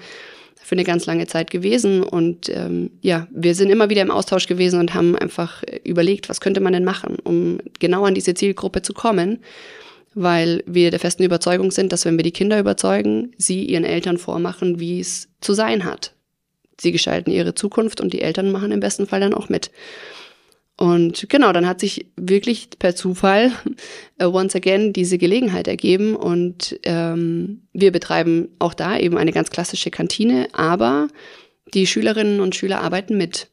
für 0.56 0.76
eine 0.76 0.84
ganz 0.84 1.04
lange 1.04 1.26
Zeit 1.26 1.50
gewesen. 1.50 2.02
Und 2.02 2.48
ähm, 2.48 2.92
ja, 3.02 3.26
wir 3.30 3.54
sind 3.54 3.68
immer 3.68 3.90
wieder 3.90 4.00
im 4.00 4.10
Austausch 4.10 4.46
gewesen 4.46 4.80
und 4.80 4.94
haben 4.94 5.14
einfach 5.14 5.62
überlegt, 5.84 6.30
was 6.30 6.40
könnte 6.40 6.60
man 6.60 6.72
denn 6.72 6.84
machen, 6.84 7.16
um 7.22 7.58
genau 7.78 8.04
an 8.04 8.14
diese 8.14 8.32
Zielgruppe 8.32 8.80
zu 8.80 8.94
kommen. 8.94 9.40
Weil 10.14 10.64
wir 10.66 10.90
der 10.90 11.00
festen 11.00 11.22
Überzeugung 11.22 11.70
sind, 11.70 11.92
dass 11.92 12.06
wenn 12.06 12.16
wir 12.16 12.24
die 12.24 12.32
Kinder 12.32 12.58
überzeugen, 12.58 13.32
sie 13.36 13.64
ihren 13.64 13.84
Eltern 13.84 14.16
vormachen, 14.16 14.80
wie 14.80 15.00
es 15.00 15.28
zu 15.40 15.52
sein 15.52 15.84
hat. 15.84 16.14
Sie 16.80 16.92
gestalten 16.92 17.30
ihre 17.30 17.54
Zukunft 17.54 18.00
und 18.00 18.12
die 18.12 18.22
Eltern 18.22 18.50
machen 18.50 18.72
im 18.72 18.80
besten 18.80 19.06
Fall 19.06 19.20
dann 19.20 19.34
auch 19.34 19.48
mit. 19.48 19.70
Und 20.80 21.28
genau, 21.28 21.52
dann 21.52 21.66
hat 21.66 21.78
sich 21.78 22.06
wirklich 22.16 22.70
per 22.78 22.96
Zufall 22.96 23.52
uh, 24.22 24.26
once 24.32 24.56
again 24.56 24.94
diese 24.94 25.18
Gelegenheit 25.18 25.68
ergeben 25.68 26.16
und 26.16 26.80
ähm, 26.84 27.62
wir 27.74 27.92
betreiben 27.92 28.48
auch 28.58 28.72
da 28.72 28.98
eben 28.98 29.18
eine 29.18 29.32
ganz 29.32 29.50
klassische 29.50 29.90
Kantine, 29.90 30.48
aber 30.52 31.08
die 31.74 31.86
Schülerinnen 31.86 32.40
und 32.40 32.54
Schüler 32.54 32.80
arbeiten 32.80 33.18
mit 33.18 33.50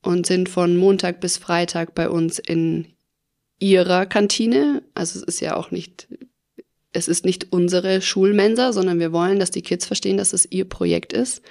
und 0.00 0.26
sind 0.26 0.48
von 0.48 0.78
Montag 0.78 1.20
bis 1.20 1.36
Freitag 1.36 1.94
bei 1.94 2.08
uns 2.08 2.38
in 2.38 2.86
ihrer 3.58 4.06
Kantine. 4.06 4.82
Also 4.94 5.18
es 5.18 5.24
ist 5.24 5.40
ja 5.40 5.56
auch 5.56 5.72
nicht, 5.72 6.08
es 6.92 7.06
ist 7.06 7.26
nicht 7.26 7.52
unsere 7.52 8.00
Schulmensa, 8.00 8.72
sondern 8.72 8.98
wir 8.98 9.12
wollen, 9.12 9.38
dass 9.38 9.50
die 9.50 9.62
Kids 9.62 9.84
verstehen, 9.84 10.16
dass 10.16 10.32
es 10.32 10.50
ihr 10.50 10.64
Projekt 10.64 11.12
ist. 11.12 11.42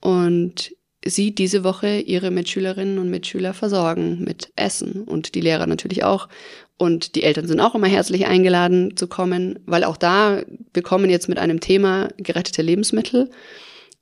Und 0.00 0.72
sie 1.04 1.34
diese 1.34 1.64
Woche 1.64 1.98
ihre 1.98 2.30
Mitschülerinnen 2.30 2.98
und 2.98 3.10
Mitschüler 3.10 3.54
versorgen 3.54 4.24
mit 4.24 4.52
Essen 4.56 5.02
und 5.04 5.34
die 5.34 5.40
Lehrer 5.40 5.66
natürlich 5.66 6.04
auch. 6.04 6.28
Und 6.76 7.14
die 7.16 7.24
Eltern 7.24 7.46
sind 7.46 7.60
auch 7.60 7.74
immer 7.74 7.88
herzlich 7.88 8.26
eingeladen 8.26 8.96
zu 8.96 9.08
kommen, 9.08 9.58
weil 9.66 9.84
auch 9.84 9.96
da, 9.96 10.42
wir 10.72 10.82
kommen 10.82 11.10
jetzt 11.10 11.28
mit 11.28 11.38
einem 11.38 11.60
Thema 11.60 12.08
gerettete 12.18 12.62
Lebensmittel 12.62 13.30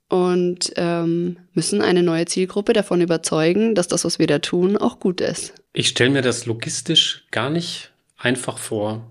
und 0.09 0.71
ähm, 0.75 1.37
müssen 1.53 1.81
eine 1.81 2.03
neue 2.03 2.25
Zielgruppe 2.25 2.73
davon 2.73 3.01
überzeugen, 3.01 3.75
dass 3.75 3.87
das, 3.87 4.05
was 4.05 4.19
wir 4.19 4.27
da 4.27 4.39
tun, 4.39 4.77
auch 4.77 4.99
gut 4.99 5.21
ist. 5.21 5.53
Ich 5.73 5.89
stelle 5.89 6.11
mir 6.11 6.21
das 6.21 6.45
logistisch 6.45 7.25
gar 7.31 7.49
nicht 7.49 7.91
einfach 8.17 8.57
vor. 8.57 9.09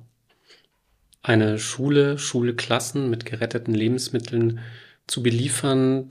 Eine 1.23 1.59
Schule, 1.59 2.19
Schulklassen 2.19 3.11
mit 3.11 3.27
geretteten 3.27 3.75
Lebensmitteln 3.75 4.61
zu 5.09 5.23
beliefern, 5.23 6.09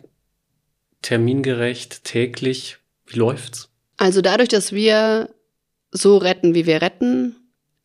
termingerecht, 1.05 2.03
täglich? 2.03 2.77
Wie 3.05 3.19
läuft's? 3.19 3.69
Also 3.97 4.21
dadurch, 4.21 4.49
dass 4.49 4.73
wir 4.73 5.29
so 5.91 6.17
retten, 6.17 6.55
wie 6.55 6.65
wir 6.65 6.81
retten, 6.81 7.35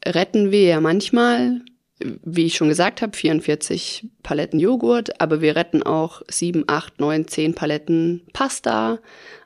retten 0.04 0.50
wir 0.50 0.62
ja 0.62 0.80
manchmal, 0.80 1.60
wie 1.98 2.46
ich 2.46 2.56
schon 2.56 2.68
gesagt 2.68 3.02
habe, 3.02 3.14
44 3.14 4.08
Paletten 4.22 4.58
Joghurt, 4.58 5.20
aber 5.20 5.42
wir 5.42 5.54
retten 5.54 5.82
auch 5.82 6.22
7, 6.28 6.64
8, 6.66 6.98
9, 6.98 7.28
10 7.28 7.54
Paletten 7.54 8.22
Pasta. 8.32 9.00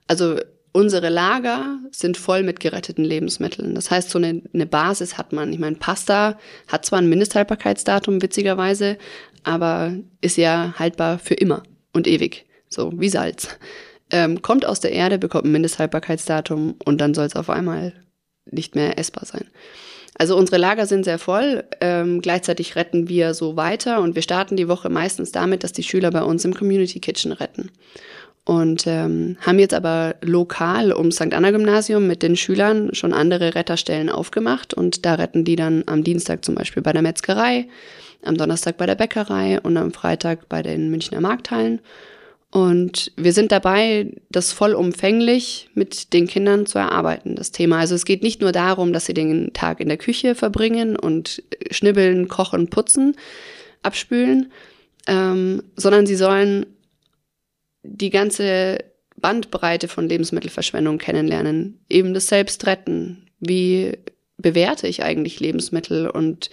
Also 0.07 0.39
unsere 0.73 1.09
Lager 1.09 1.81
sind 1.91 2.17
voll 2.17 2.45
mit 2.45 2.61
geretteten 2.61 3.05
Lebensmitteln. 3.05 3.75
Das 3.75 3.91
heißt, 3.91 4.09
so 4.09 4.19
eine, 4.19 4.41
eine 4.55 4.67
Basis 4.67 5.19
hat 5.19 5.33
man. 5.33 5.53
Ich 5.53 5.59
meine, 5.59 5.77
Pasta 5.77 6.39
hat 6.69 6.87
zwar 6.87 7.01
ein 7.01 7.09
Mindesthaltbarkeitsdatum, 7.09 8.23
witzigerweise, 8.23 8.99
aber 9.43 9.95
ist 10.21 10.37
ja 10.37 10.75
haltbar 10.79 11.19
für 11.19 11.35
immer 11.35 11.65
und 11.93 12.07
ewig 12.07 12.47
so 12.75 12.93
wie 12.97 13.09
Salz. 13.09 13.49
Ähm, 14.11 14.43
kommt 14.43 14.67
aus 14.67 14.81
der 14.81 14.93
Erde, 14.93 15.19
bekommt 15.19 15.47
ein 15.47 15.53
Mindesthaltbarkeitsdatum 15.53 16.77
und 16.85 17.01
dann 17.01 17.15
soll 17.15 17.27
es 17.27 17.37
auf 17.37 17.51
einmal 17.51 17.93
nicht 18.51 18.75
mehr 18.75 18.99
essbar 18.99 19.25
sein. 19.25 19.47
Also 20.17 20.37
unsere 20.37 20.59
Lager 20.59 20.87
sind 20.87 21.05
sehr 21.05 21.19
voll. 21.19 21.65
Ähm, 21.81 22.21
gleichzeitig 22.21 22.77
retten 22.77 23.09
wir 23.09 23.35
so 23.35 23.57
weiter 23.57 24.01
und 24.01 24.15
wir 24.15 24.23
starten 24.23 24.57
die 24.57 24.69
Woche 24.69 24.89
meistens 24.89 25.33
damit, 25.33 25.65
dass 25.65 25.73
die 25.73 25.83
Schüler 25.83 26.11
bei 26.11 26.23
uns 26.23 26.45
im 26.45 26.55
Community 26.55 27.01
Kitchen 27.01 27.33
retten. 27.33 27.71
Und 28.45 28.87
ähm, 28.87 29.39
haben 29.41 29.59
jetzt 29.59 29.73
aber 29.73 30.17
lokal 30.21 30.93
um 30.93 31.11
St. 31.11 31.33
Anna 31.33 31.51
Gymnasium 31.51 32.07
mit 32.07 32.23
den 32.23 32.37
Schülern 32.37 32.95
schon 32.95 33.15
andere 33.15 33.55
Retterstellen 33.55 34.11
aufgemacht 34.11 34.75
und 34.75 35.07
da 35.07 35.15
retten 35.15 35.45
die 35.45 35.57
dann 35.57 35.83
am 35.87 36.05
Dienstag 36.05 36.45
zum 36.45 36.55
Beispiel 36.55 36.83
bei 36.83 36.93
der 36.93 37.01
Metzgerei, 37.01 37.69
am 38.23 38.37
Donnerstag 38.37 38.77
bei 38.77 38.85
der 38.85 38.97
Bäckerei 38.97 39.61
und 39.63 39.79
am 39.79 39.93
Freitag 39.93 40.49
bei 40.51 40.63
den 40.63 40.91
Münchner 40.91 41.23
Markthallen. 41.23 41.81
Und 42.55 43.11
wir 43.17 43.33
sind 43.33 43.51
dabei, 43.51 44.12
das 44.31 44.53
vollumfänglich 44.53 45.71
mit 45.75 46.12
den 46.12 46.29
Kindern 46.29 46.67
zu 46.67 46.79
erarbeiten, 46.79 47.35
das 47.35 47.51
Thema. 47.51 47.81
Also 47.81 47.97
es 47.97 48.05
geht 48.05 48.23
nicht 48.23 48.40
nur 48.40 48.53
darum, 48.53 48.93
dass 48.93 49.07
sie 49.07 49.12
den 49.12 49.53
Tag 49.55 49.81
in 49.81 49.88
der 49.88 49.97
Küche 49.97 50.37
verbringen 50.37 50.95
und 50.95 51.43
schnibbeln, 51.73 52.29
kochen, 52.29 52.71
putzen, 52.71 53.17
abspülen, 53.83 54.53
ähm, 55.09 55.64
sondern 55.75 56.07
sie 56.07 56.14
sollen 56.14 56.67
die 57.83 58.11
ganze 58.11 58.85
Bandbreite 59.17 59.88
von 59.88 60.09
Lebensmittelverschwendung 60.09 60.99
kennenlernen. 60.99 61.81
Eben 61.90 62.14
das 62.14 62.29
Selbstretten. 62.29 63.31
Wie 63.40 63.99
bewerte 64.38 64.87
ich 64.87 65.03
eigentlich 65.03 65.40
Lebensmittel 65.40 66.09
und 66.09 66.51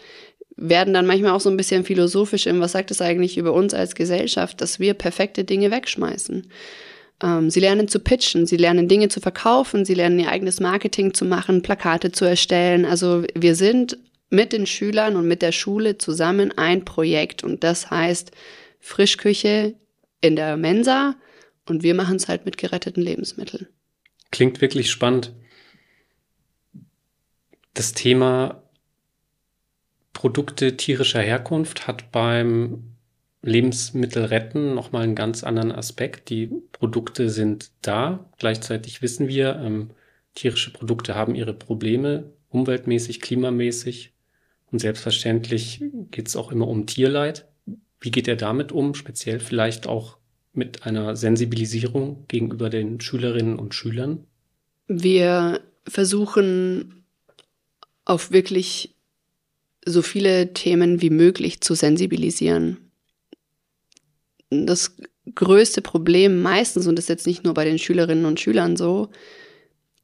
werden 0.56 0.94
dann 0.94 1.08
manchmal 1.08 1.32
auch 1.32 1.42
so 1.42 1.50
ein 1.50 1.58
bisschen 1.58 1.84
philosophisch 1.84 2.46
im, 2.48 2.60
was 2.60 2.74
sagt 2.74 2.92
es 2.92 3.02
eigentlich 3.02 3.38
über 3.38 3.54
uns 3.54 3.74
als 3.74 3.96
Gesellschaft, 3.96 4.62
dass 4.62 4.80
wir 4.80 4.94
perfekte 4.94 5.44
Dinge 5.44 5.72
wegschmeißen. 5.72 6.48
Ähm, 7.24 7.50
sie 7.50 7.60
lernen 7.60 7.88
zu 7.88 8.00
pitchen, 8.00 8.46
sie 8.46 8.58
lernen 8.58 8.88
Dinge 8.88 9.10
zu 9.10 9.20
verkaufen, 9.22 9.86
sie 9.86 9.94
lernen 9.94 10.20
ihr 10.20 10.30
eigenes 10.30 10.60
Marketing 10.60 11.14
zu 11.14 11.26
machen, 11.26 11.62
Plakate 11.62 12.12
zu 12.12 12.26
erstellen. 12.26 12.86
Also 12.86 13.24
wir 13.36 13.56
sind 13.56 13.98
mit 14.30 14.54
den 14.54 14.66
Schülern 14.66 15.16
und 15.16 15.28
mit 15.28 15.42
der 15.42 15.52
Schule 15.52 15.98
zusammen 15.98 16.52
ein 16.58 16.86
Projekt 16.86 17.44
und 17.44 17.64
das 17.64 17.90
heißt 17.92 18.32
Frischküche 18.80 19.76
in 20.22 20.36
der 20.36 20.58
Mensa 20.58 21.16
und 21.68 21.84
wir 21.84 21.94
machen 21.94 22.16
es 22.16 22.28
halt 22.28 22.46
mit 22.46 22.58
geretteten 22.58 23.04
Lebensmitteln. 23.04 23.68
Klingt 24.32 24.62
wirklich 24.62 24.90
spannend. 24.90 25.34
Das 27.74 27.94
Thema 27.94 28.61
Produkte 30.14 30.78
tierischer 30.78 31.22
Herkunft 31.22 31.88
hat 31.88 32.12
beim 32.12 32.84
Lebensmittel 33.44 34.26
retten 34.26 34.76
nochmal 34.76 35.04
einen 35.04 35.16
ganz 35.16 35.44
anderen 35.44 35.72
Aspekt. 35.72 36.30
Die 36.30 36.50
Produkte 36.72 37.30
sind 37.30 37.72
da. 37.82 38.30
Gleichzeitig 38.38 39.02
wissen 39.02 39.28
wir, 39.28 39.56
ähm, 39.56 39.92
tierische 40.36 40.72
Produkte 40.72 41.16
haben 41.16 41.36
ihre 41.36 41.54
Probleme, 41.54 42.32
umweltmäßig, 42.50 43.22
klimamäßig. 43.22 44.14
Und 44.72 44.80
selbstverständlich 44.80 45.84
geht 46.12 46.28
es 46.28 46.36
auch 46.36 46.52
immer 46.52 46.68
um 46.68 46.86
Tierleid. 46.86 47.48
Wie 48.00 48.12
geht 48.12 48.28
er 48.28 48.36
damit 48.36 48.72
um? 48.72 48.94
Speziell 48.94 49.40
vielleicht 49.40 49.88
auch 49.88 50.18
mit 50.54 50.86
einer 50.86 51.16
Sensibilisierung 51.16 52.26
gegenüber 52.28 52.70
den 52.70 53.00
Schülerinnen 53.02 53.58
und 53.58 53.74
Schülern? 53.74 54.26
Wir 54.88 55.62
versuchen 55.88 57.06
auf 58.06 58.32
wirklich 58.32 58.96
so 59.86 60.02
viele 60.02 60.54
Themen 60.54 61.02
wie 61.02 61.10
möglich 61.10 61.62
zu 61.62 61.74
sensibilisieren 61.74 62.78
das 64.52 64.96
größte 65.34 65.82
Problem 65.82 66.42
meistens, 66.42 66.86
und 66.86 66.98
das 66.98 67.06
ist 67.06 67.10
jetzt 67.10 67.28
nicht 67.28 67.44
nur 67.44 67.54
bei 67.54 67.66
den 67.66 67.80
Schülerinnen 67.80 68.26
und 68.26 68.40
Schülern 68.40 68.76
so, 68.76 69.10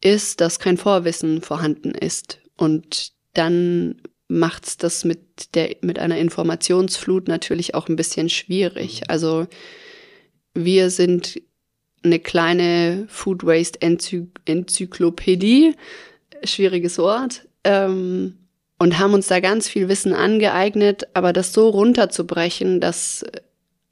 ist, 0.02 0.42
dass 0.42 0.60
kein 0.60 0.78
Vorwissen 0.78 1.42
vorhanden 1.42 1.92
ist. 1.92 2.40
Und 2.56 3.12
dann 3.34 4.02
macht's 4.28 4.78
das 4.78 5.06
mit 5.06 5.56
der, 5.56 5.76
mit 5.82 6.00
einer 6.00 6.18
Informationsflut 6.18 7.28
natürlich 7.28 7.76
auch 7.76 7.90
ein 7.90 7.96
bisschen 7.96 8.30
schwierig. 8.30 9.10
Also, 9.10 9.48
wir 10.54 10.90
sind 10.90 11.42
eine 12.04 12.20
kleine 12.20 13.06
Food 13.10 13.44
Waste 13.44 13.82
Enzyklopädie, 13.82 15.76
schwieriges 16.44 16.98
Wort, 17.00 17.48
ähm, 17.64 18.47
und 18.80 19.00
haben 19.00 19.14
uns 19.14 19.28
da 19.28 19.40
ganz 19.40 19.68
viel 19.68 19.90
Wissen 19.90 20.14
angeeignet, 20.14 21.08
aber 21.14 21.34
das 21.34 21.54
so 21.54 21.70
runterzubrechen, 21.70 22.80
dass 22.80 23.26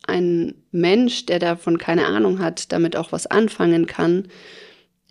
ein 0.07 0.53
Mensch, 0.71 1.25
der 1.25 1.39
davon 1.39 1.77
keine 1.77 2.05
Ahnung 2.05 2.39
hat, 2.39 2.71
damit 2.71 2.95
auch 2.95 3.11
was 3.11 3.25
anfangen 3.25 3.87
kann, 3.87 4.27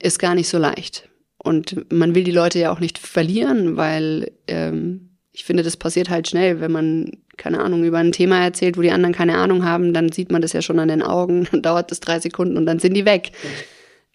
ist 0.01 0.19
gar 0.19 0.35
nicht 0.35 0.49
so 0.49 0.59
leicht. 0.59 1.09
Und 1.39 1.93
man 1.93 2.15
will 2.15 2.25
die 2.25 2.31
Leute 2.31 2.59
ja 2.59 2.73
auch 2.73 2.81
nicht 2.81 2.99
verlieren, 2.99 3.77
weil 3.77 4.31
ähm, 4.47 5.11
ich 5.33 5.45
finde, 5.45 5.65
das 5.65 5.77
passiert 5.77 6.09
halt 6.09 6.29
schnell, 6.29 6.61
wenn 6.61 6.71
man, 6.71 7.11
keine 7.37 7.61
Ahnung, 7.61 7.85
über 7.85 7.99
ein 7.99 8.13
Thema 8.13 8.43
erzählt, 8.43 8.79
wo 8.79 8.83
die 8.83 8.93
anderen 8.93 9.15
keine 9.15 9.37
Ahnung 9.37 9.65
haben, 9.65 9.93
dann 9.93 10.13
sieht 10.13 10.31
man 10.31 10.41
das 10.41 10.53
ja 10.53 10.63
schon 10.63 10.79
an 10.79 10.89
den 10.89 11.03
Augen, 11.03 11.49
dann 11.51 11.63
dauert 11.63 11.91
das 11.91 12.01
drei 12.01 12.21
Sekunden 12.21 12.57
und 12.57 12.67
dann 12.67 12.79
sind 12.79 12.95
die 12.95 13.05
weg. 13.05 13.33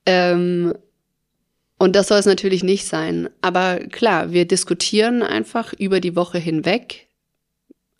Ähm, 0.05 0.73
und 1.79 1.95
das 1.95 2.09
soll 2.09 2.19
es 2.19 2.25
natürlich 2.25 2.63
nicht 2.63 2.85
sein. 2.85 3.29
Aber 3.41 3.77
klar, 3.77 4.31
wir 4.31 4.45
diskutieren 4.45 5.23
einfach 5.23 5.73
über 5.73 5.99
die 5.99 6.15
Woche 6.15 6.37
hinweg 6.37 7.09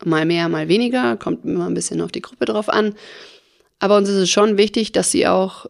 Mal 0.06 0.26
mehr, 0.26 0.48
mal 0.48 0.70
weniger, 0.70 1.18
kommt 1.18 1.44
immer 1.44 1.68
ein 1.68 1.74
bisschen 1.74 2.00
auf 2.00 2.12
die 2.12 2.22
Gruppe 2.22 2.46
drauf 2.46 2.70
an. 2.70 2.96
Aber 3.80 3.98
uns 3.98 4.08
ist 4.08 4.16
es 4.16 4.30
schon 4.30 4.58
wichtig, 4.58 4.94
dass 4.94 5.12
sie 5.12 5.28
auch 5.28 5.66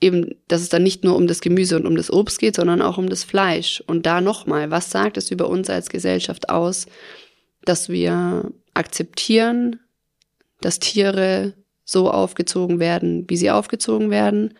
eben, 0.00 0.34
dass 0.48 0.62
es 0.62 0.68
dann 0.68 0.82
nicht 0.82 1.04
nur 1.04 1.14
um 1.14 1.28
das 1.28 1.40
Gemüse 1.40 1.76
und 1.76 1.86
um 1.86 1.96
das 1.96 2.12
Obst 2.12 2.40
geht, 2.40 2.56
sondern 2.56 2.82
auch 2.82 2.98
um 2.98 3.08
das 3.08 3.22
Fleisch. 3.22 3.82
Und 3.86 4.04
da 4.04 4.20
nochmal, 4.20 4.70
was 4.70 4.90
sagt 4.90 5.16
es 5.16 5.30
über 5.30 5.48
uns 5.48 5.70
als 5.70 5.90
Gesellschaft 5.90 6.48
aus, 6.48 6.86
dass 7.64 7.88
wir 7.88 8.50
akzeptieren, 8.74 9.78
dass 10.60 10.80
Tiere 10.80 11.54
so 11.84 12.10
aufgezogen 12.10 12.80
werden, 12.80 13.26
wie 13.28 13.36
sie 13.36 13.50
aufgezogen 13.50 14.10
werden, 14.10 14.54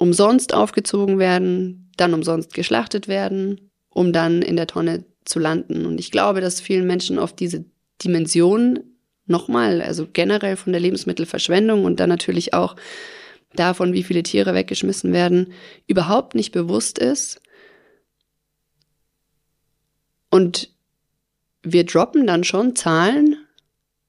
umsonst 0.00 0.54
aufgezogen 0.54 1.18
werden, 1.18 1.90
dann 1.98 2.14
umsonst 2.14 2.54
geschlachtet 2.54 3.06
werden, 3.06 3.70
um 3.90 4.14
dann 4.14 4.40
in 4.40 4.56
der 4.56 4.66
Tonne 4.66 5.04
zu 5.26 5.38
landen. 5.38 5.84
Und 5.84 6.00
ich 6.00 6.10
glaube, 6.10 6.40
dass 6.40 6.58
vielen 6.58 6.86
Menschen 6.86 7.18
auf 7.18 7.34
diese 7.34 7.66
Dimension 8.02 8.80
nochmal, 9.26 9.82
also 9.82 10.08
generell 10.10 10.56
von 10.56 10.72
der 10.72 10.80
Lebensmittelverschwendung 10.80 11.84
und 11.84 12.00
dann 12.00 12.08
natürlich 12.08 12.54
auch 12.54 12.76
davon, 13.54 13.92
wie 13.92 14.02
viele 14.02 14.22
Tiere 14.22 14.54
weggeschmissen 14.54 15.12
werden, 15.12 15.52
überhaupt 15.86 16.34
nicht 16.34 16.52
bewusst 16.52 16.98
ist. 16.98 17.42
Und 20.30 20.70
wir 21.62 21.84
droppen 21.84 22.26
dann 22.26 22.42
schon 22.42 22.74
Zahlen, 22.74 23.36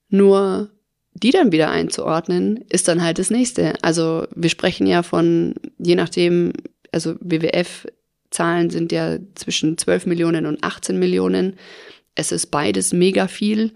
nur 0.08 0.71
die 1.13 1.32
dann 1.32 1.52
wieder 1.52 1.69
einzuordnen, 1.69 2.63
ist 2.69 2.88
dann 2.88 3.04
halt 3.04 3.19
das 3.19 3.30
nächste. 3.30 3.82
Also 3.84 4.28
wir 4.36 4.50
sprechen 4.50 4.88
ja 4.88 5.04
von, 5.04 5.56
je 5.78 5.95
nachdem, 5.95 6.54
also 6.91 7.15
WWF 7.19 7.88
Zahlen 8.32 8.69
sind 8.69 8.91
ja 8.91 9.17
zwischen 9.36 9.78
12 9.78 10.06
Millionen 10.06 10.45
und 10.45 10.63
18 10.63 10.97
Millionen. 10.97 11.58
Es 12.15 12.32
ist 12.32 12.47
beides 12.47 12.93
mega 12.93 13.28
viel. 13.28 13.74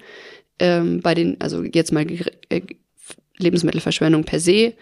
Ähm, 0.60 1.02
bei 1.02 1.14
den, 1.14 1.40
also 1.42 1.64
jetzt 1.64 1.92
mal 1.92 2.06
äh, 2.50 2.62
Lebensmittelverschwendung 3.38 4.24
per 4.24 4.40
se. 4.40 4.74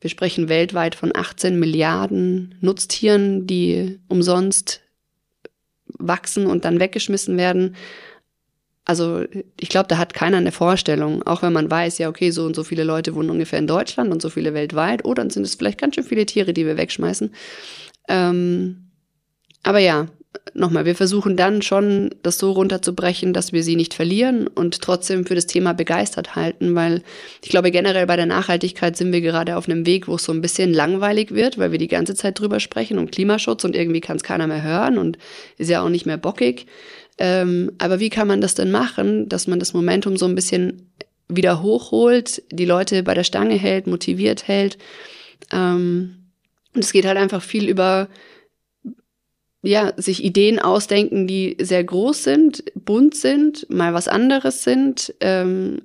Wir 0.00 0.10
sprechen 0.10 0.48
weltweit 0.48 0.96
von 0.96 1.12
18 1.14 1.58
Milliarden 1.60 2.56
Nutztieren, 2.60 3.46
die 3.46 4.00
umsonst 4.08 4.80
wachsen 5.86 6.46
und 6.46 6.64
dann 6.64 6.80
weggeschmissen 6.80 7.36
werden. 7.36 7.76
Also 8.84 9.24
ich 9.58 9.68
glaube, 9.68 9.88
da 9.88 9.98
hat 9.98 10.14
keiner 10.14 10.38
eine 10.38 10.52
Vorstellung, 10.52 11.22
auch 11.22 11.42
wenn 11.42 11.52
man 11.52 11.70
weiß, 11.70 11.98
ja, 11.98 12.08
okay, 12.08 12.30
so 12.30 12.44
und 12.44 12.56
so 12.56 12.64
viele 12.64 12.82
Leute 12.82 13.14
wohnen 13.14 13.30
ungefähr 13.30 13.58
in 13.58 13.66
Deutschland 13.66 14.10
und 14.10 14.22
so 14.22 14.30
viele 14.30 14.54
weltweit, 14.54 15.04
oh, 15.04 15.14
dann 15.14 15.30
sind 15.30 15.44
es 15.44 15.54
vielleicht 15.54 15.78
ganz 15.78 15.94
schön 15.94 16.04
viele 16.04 16.26
Tiere, 16.26 16.52
die 16.52 16.66
wir 16.66 16.76
wegschmeißen. 16.76 17.32
Ähm, 18.08 18.90
aber 19.62 19.78
ja, 19.78 20.06
nochmal, 20.54 20.84
wir 20.84 20.94
versuchen 20.94 21.36
dann 21.36 21.62
schon, 21.62 22.14
das 22.22 22.38
so 22.38 22.52
runterzubrechen, 22.52 23.32
dass 23.32 23.52
wir 23.52 23.62
sie 23.62 23.76
nicht 23.76 23.94
verlieren 23.94 24.46
und 24.46 24.80
trotzdem 24.80 25.26
für 25.26 25.34
das 25.34 25.46
Thema 25.46 25.74
begeistert 25.74 26.36
halten, 26.36 26.74
weil 26.74 27.02
ich 27.42 27.50
glaube, 27.50 27.70
generell 27.70 28.06
bei 28.06 28.16
der 28.16 28.26
Nachhaltigkeit 28.26 28.96
sind 28.96 29.12
wir 29.12 29.20
gerade 29.20 29.56
auf 29.56 29.68
einem 29.68 29.86
Weg, 29.86 30.08
wo 30.08 30.16
es 30.16 30.24
so 30.24 30.32
ein 30.32 30.40
bisschen 30.40 30.72
langweilig 30.72 31.32
wird, 31.32 31.58
weil 31.58 31.72
wir 31.72 31.78
die 31.78 31.88
ganze 31.88 32.14
Zeit 32.14 32.38
drüber 32.38 32.60
sprechen 32.60 32.98
und 32.98 33.12
Klimaschutz 33.12 33.64
und 33.64 33.76
irgendwie 33.76 34.00
kann 34.00 34.16
es 34.16 34.22
keiner 34.22 34.46
mehr 34.46 34.62
hören 34.62 34.98
und 34.98 35.18
ist 35.58 35.70
ja 35.70 35.82
auch 35.82 35.88
nicht 35.88 36.06
mehr 36.06 36.18
bockig. 36.18 36.66
Ähm, 37.20 37.72
aber 37.78 38.00
wie 38.00 38.08
kann 38.08 38.26
man 38.26 38.40
das 38.40 38.54
denn 38.54 38.70
machen, 38.70 39.28
dass 39.28 39.46
man 39.46 39.58
das 39.58 39.74
Momentum 39.74 40.16
so 40.16 40.24
ein 40.24 40.34
bisschen 40.34 40.90
wieder 41.28 41.62
hochholt, 41.62 42.42
die 42.50 42.64
Leute 42.64 43.02
bei 43.02 43.12
der 43.12 43.24
Stange 43.24 43.54
hält, 43.54 43.86
motiviert 43.86 44.48
hält? 44.48 44.78
Ähm, 45.52 46.16
und 46.74 46.82
es 46.82 46.92
geht 46.92 47.04
halt 47.04 47.18
einfach 47.18 47.42
viel 47.42 47.68
über 47.68 48.08
ja, 49.62 49.92
sich 49.98 50.24
Ideen 50.24 50.58
ausdenken, 50.58 51.26
die 51.26 51.58
sehr 51.60 51.84
groß 51.84 52.24
sind, 52.24 52.64
bunt 52.74 53.14
sind, 53.14 53.68
mal 53.68 53.92
was 53.92 54.08
anderes 54.08 54.64
sind 54.64 55.14
ähm, 55.20 55.82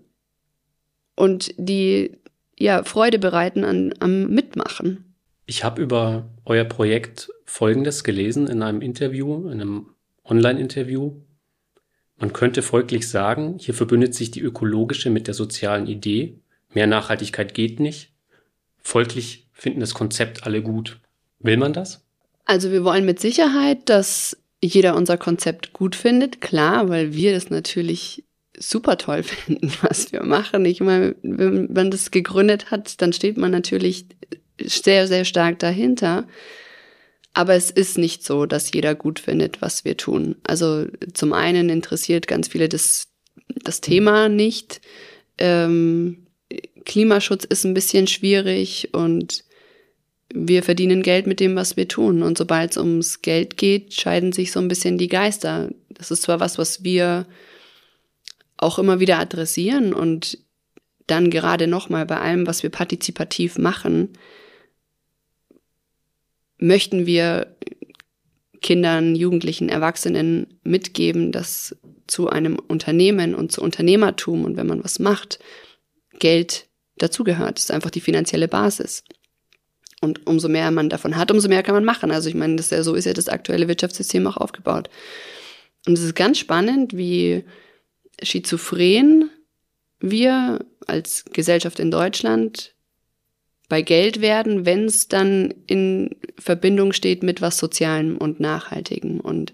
und 1.16 1.54
die 1.58 2.12
ja 2.58 2.84
Freude 2.84 3.20
bereiten 3.20 3.66
an, 3.66 3.94
am 4.00 4.28
Mitmachen. 4.28 5.14
Ich 5.46 5.66
habe 5.66 5.82
über 5.82 6.30
euer 6.46 6.64
Projekt 6.64 7.30
Folgendes 7.44 8.06
gelesen 8.06 8.48
in 8.48 8.62
einem 8.62 8.82
Interview, 8.82 9.50
in 9.50 9.60
einem 9.60 9.88
Online-Interview. 10.24 11.14
Man 12.18 12.34
könnte 12.34 12.62
folglich 12.62 13.10
sagen, 13.10 13.58
hier 13.60 13.74
verbündet 13.74 14.16
sich 14.16 14.32
die 14.32 14.42
ökologische 14.42 15.10
mit 15.10 15.28
der 15.28 15.34
sozialen 15.34 15.88
Idee. 15.88 16.36
Mehr 16.74 16.88
Nachhaltigkeit 16.88 17.54
geht 17.54 17.80
nicht. 17.80 18.12
Folglich 18.82 19.48
finden 19.52 19.80
das 19.80 19.94
Konzept 19.94 20.46
alle 20.46 20.62
gut. 20.62 21.00
Will 21.40 21.58
man 21.58 21.74
das? 21.74 22.04
Also 22.46 22.72
wir 22.72 22.84
wollen 22.84 23.06
mit 23.06 23.20
Sicherheit, 23.20 23.90
dass 23.90 24.38
jeder 24.62 24.96
unser 24.96 25.18
Konzept 25.18 25.74
gut 25.74 25.96
findet, 25.96 26.42
klar, 26.42 26.90
weil 26.90 27.14
wir 27.14 27.34
das 27.34 27.50
natürlich 27.50 28.24
super 28.58 28.98
toll 28.98 29.24
finden, 29.24 29.72
was 29.82 30.12
wir 30.12 30.24
machen. 30.24 30.66
Ich 30.66 30.80
meine, 30.80 31.16
wenn 31.22 31.72
man 31.74 31.92
das 31.92 32.12
gegründet 32.12 32.72
hat, 32.72 33.02
dann 33.02 33.14
steht 33.14 33.38
man 33.38 33.52
natürlich 33.52 34.06
sehr, 34.62 35.08
sehr 35.08 35.26
stark 35.26 35.60
dahinter. 35.60 36.28
Aber 37.36 37.54
es 37.54 37.70
ist 37.70 37.98
nicht 37.98 38.24
so, 38.24 38.46
dass 38.46 38.72
jeder 38.72 38.96
gut 38.96 39.20
findet, 39.20 39.62
was 39.62 39.84
wir 39.84 39.98
tun. 39.98 40.38
Also 40.44 40.86
zum 41.14 41.34
einen 41.34 41.68
interessiert 41.68 42.28
ganz 42.28 42.48
viele 42.48 42.70
das, 42.70 43.10
das 43.50 43.82
Thema 43.82 44.30
nicht. 44.30 44.80
Ähm, 45.38 46.28
Klimaschutz 46.86 47.44
ist 47.44 47.66
ein 47.66 47.74
bisschen 47.74 48.08
schwierig 48.08 48.94
und 48.94 49.44
wir 50.34 50.64
verdienen 50.64 51.04
Geld 51.04 51.28
mit 51.28 51.42
dem, 51.42 51.58
was 51.58 51.76
wir 51.76 51.90
tun. 51.90 52.24
Und 52.24 52.38
sobald 52.38 52.72
es 52.72 52.78
ums 52.78 53.22
Geld 53.22 53.58
geht, 53.58 53.94
scheiden 53.94 54.32
sich 54.32 54.54
so 54.54 54.62
ein 54.62 54.70
bisschen 54.70 54.98
die 54.98 55.10
Geister. 55.10 55.70
Das 55.90 56.12
ist 56.12 56.22
zwar 56.22 56.40
was, 56.40 56.58
was 56.58 56.86
wir 56.86 57.28
auch 58.56 58.80
immer 58.80 59.02
wieder 59.02 59.20
adressieren 59.20 59.94
und 59.94 60.38
dann 61.06 61.30
gerade 61.30 61.68
nochmal 61.68 62.06
bei 62.06 62.18
allem, 62.18 62.48
was 62.48 62.64
wir 62.64 62.70
partizipativ 62.70 63.58
machen, 63.58 64.14
möchten 66.66 67.06
wir 67.06 67.56
Kindern, 68.62 69.16
Jugendlichen, 69.16 69.70
Erwachsenen 69.70 70.60
mitgeben, 70.64 71.32
dass 71.32 71.76
zu 72.08 72.30
einem 72.30 72.58
Unternehmen 72.58 73.36
und 73.36 73.52
zu 73.52 73.62
Unternehmertum 73.62 74.46
und 74.46 74.58
wenn 74.58 74.68
man 74.68 74.84
was 74.84 75.00
macht, 75.00 75.40
Geld 76.20 76.68
dazugehört. 76.98 77.58
Das 77.58 77.66
ist 77.66 77.72
einfach 77.72 77.90
die 77.90 78.02
finanzielle 78.02 78.48
Basis. 78.48 79.04
Und 80.02 80.28
umso 80.28 80.50
mehr 80.50 80.72
man 80.72 80.90
davon 80.90 81.16
hat, 81.16 81.32
umso 81.32 81.48
mehr 81.48 81.64
kann 81.64 81.76
man 81.76 81.86
machen. 81.86 82.12
Also 82.12 82.30
ich 82.30 82.36
meine, 82.36 82.56
das 82.56 82.68
ist 82.68 82.72
ja, 82.72 82.84
so 82.84 82.96
ist 82.96 83.06
ja 83.06 83.14
das 83.14 83.30
aktuelle 83.30 83.68
Wirtschaftssystem 83.68 84.26
auch 84.28 84.38
aufgebaut. 84.38 84.90
Und 85.88 85.94
es 85.94 86.04
ist 86.04 86.16
ganz 86.16 86.38
spannend, 86.38 86.96
wie 86.96 87.44
schizophren 88.22 89.30
wir 90.00 90.66
als 90.88 91.26
Gesellschaft 91.34 91.80
in 91.80 91.92
Deutschland 91.92 92.75
bei 93.68 93.82
Geld 93.82 94.22
werden, 94.22 94.66
wenn 94.66 94.86
es 94.86 95.08
dann 95.08 95.54
in 95.68 96.16
Verbindung 96.38 96.94
steht 96.94 97.24
mit 97.24 97.42
was 97.42 97.58
Sozialem 97.58 98.18
und 98.18 98.40
Nachhaltigem. 98.40 99.20
Und 99.20 99.54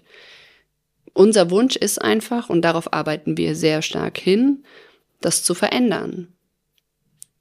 unser 1.14 1.50
Wunsch 1.50 1.76
ist 1.76 2.00
einfach, 2.00 2.50
und 2.50 2.62
darauf 2.62 2.92
arbeiten 2.92 3.36
wir 3.36 3.54
sehr 3.54 3.82
stark 3.82 4.18
hin, 4.18 4.64
das 5.20 5.42
zu 5.42 5.54
verändern. 5.54 6.28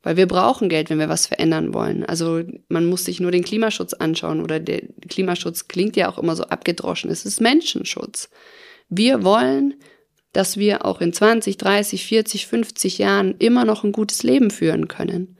Weil 0.04 0.18
wir 0.18 0.28
brauchen 0.28 0.70
Geld, 0.70 0.90
wenn 0.90 0.98
wir 0.98 1.10
was 1.10 1.28
verändern 1.28 1.74
wollen. 1.74 2.04
Also 2.04 2.42
man 2.70 2.86
muss 2.86 3.06
sich 3.06 3.20
nur 3.20 3.32
den 3.32 3.44
Klimaschutz 3.44 3.94
anschauen 3.94 4.42
oder 4.42 4.60
der 4.60 4.82
Klimaschutz 5.10 5.68
klingt 5.68 5.96
ja 5.96 6.10
auch 6.10 6.18
immer 6.18 6.36
so 6.36 6.44
abgedroschen. 6.44 7.12
Es 7.12 7.26
ist 7.26 7.40
Menschenschutz. 7.40 8.30
Wir 8.90 9.24
wollen, 9.24 9.76
dass 10.34 10.58
wir 10.58 10.86
auch 10.86 11.02
in 11.02 11.14
20, 11.14 11.58
30, 11.58 12.06
40, 12.06 12.48
50 12.48 12.98
Jahren 12.98 13.36
immer 13.38 13.64
noch 13.64 13.84
ein 13.84 13.92
gutes 13.92 14.24
Leben 14.24 14.50
führen 14.50 14.88
können. 14.88 15.38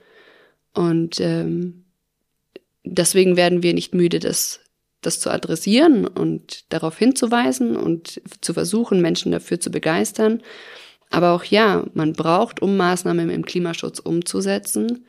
Und 0.74 1.20
ähm, 1.20 1.86
deswegen 2.84 3.36
werden 3.36 3.64
wir 3.64 3.74
nicht 3.74 3.94
müde, 3.94 4.20
das, 4.20 4.60
das 5.02 5.20
zu 5.20 5.30
adressieren 5.30 6.08
und 6.08 6.72
darauf 6.72 6.98
hinzuweisen 6.98 7.76
und 7.76 8.22
zu 8.42 8.54
versuchen, 8.54 9.02
Menschen 9.02 9.32
dafür 9.32 9.60
zu 9.60 9.72
begeistern. 9.72 10.42
Aber 11.10 11.32
auch 11.32 11.44
ja, 11.44 11.86
man 11.94 12.14
braucht, 12.14 12.62
um 12.62 12.78
Maßnahmen 12.78 13.30
im 13.30 13.46
Klimaschutz 13.46 14.00
umzusetzen, 14.00 15.06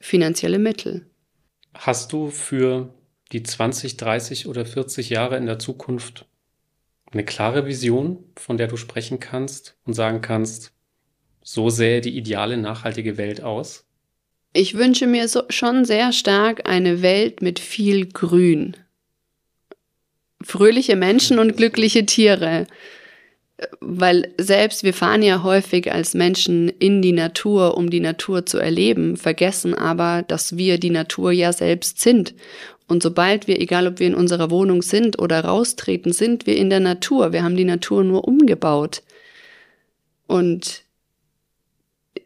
finanzielle 0.00 0.58
Mittel. 0.58 1.06
Hast 1.74 2.12
du 2.12 2.30
für 2.30 2.92
die 3.30 3.42
20, 3.42 3.96
30 3.96 4.48
oder 4.48 4.64
40 4.64 5.10
Jahre 5.10 5.36
in 5.36 5.46
der 5.46 5.58
Zukunft 5.58 6.26
eine 7.10 7.24
klare 7.24 7.66
Vision, 7.66 8.24
von 8.36 8.56
der 8.56 8.66
du 8.66 8.76
sprechen 8.76 9.20
kannst 9.20 9.76
und 9.84 9.94
sagen 9.94 10.20
kannst, 10.20 10.72
so 11.42 11.70
sähe 11.70 12.00
die 12.00 12.16
ideale 12.16 12.56
nachhaltige 12.56 13.16
Welt 13.16 13.42
aus? 13.42 13.87
Ich 14.52 14.74
wünsche 14.74 15.06
mir 15.06 15.28
so, 15.28 15.42
schon 15.50 15.84
sehr 15.84 16.12
stark 16.12 16.68
eine 16.68 17.02
Welt 17.02 17.42
mit 17.42 17.58
viel 17.58 18.06
Grün. 18.06 18.76
Fröhliche 20.42 20.96
Menschen 20.96 21.38
und 21.38 21.56
glückliche 21.56 22.06
Tiere 22.06 22.66
weil 23.80 24.32
selbst 24.38 24.84
wir 24.84 24.94
fahren 24.94 25.22
ja 25.22 25.42
häufig 25.42 25.92
als 25.92 26.14
Menschen 26.14 26.68
in 26.68 27.02
die 27.02 27.12
Natur, 27.12 27.76
um 27.76 27.90
die 27.90 28.00
Natur 28.00 28.46
zu 28.46 28.58
erleben, 28.58 29.16
vergessen 29.16 29.74
aber, 29.74 30.22
dass 30.22 30.56
wir 30.56 30.78
die 30.78 30.90
Natur 30.90 31.32
ja 31.32 31.52
selbst 31.52 32.00
sind. 32.00 32.34
Und 32.86 33.02
sobald 33.02 33.48
wir, 33.48 33.60
egal 33.60 33.86
ob 33.86 33.98
wir 33.98 34.06
in 34.06 34.14
unserer 34.14 34.50
Wohnung 34.50 34.82
sind 34.82 35.18
oder 35.18 35.44
raustreten, 35.44 36.12
sind 36.12 36.46
wir 36.46 36.56
in 36.56 36.70
der 36.70 36.80
Natur. 36.80 37.32
Wir 37.32 37.42
haben 37.42 37.56
die 37.56 37.64
Natur 37.64 38.04
nur 38.04 38.26
umgebaut. 38.26 39.02
Und 40.26 40.84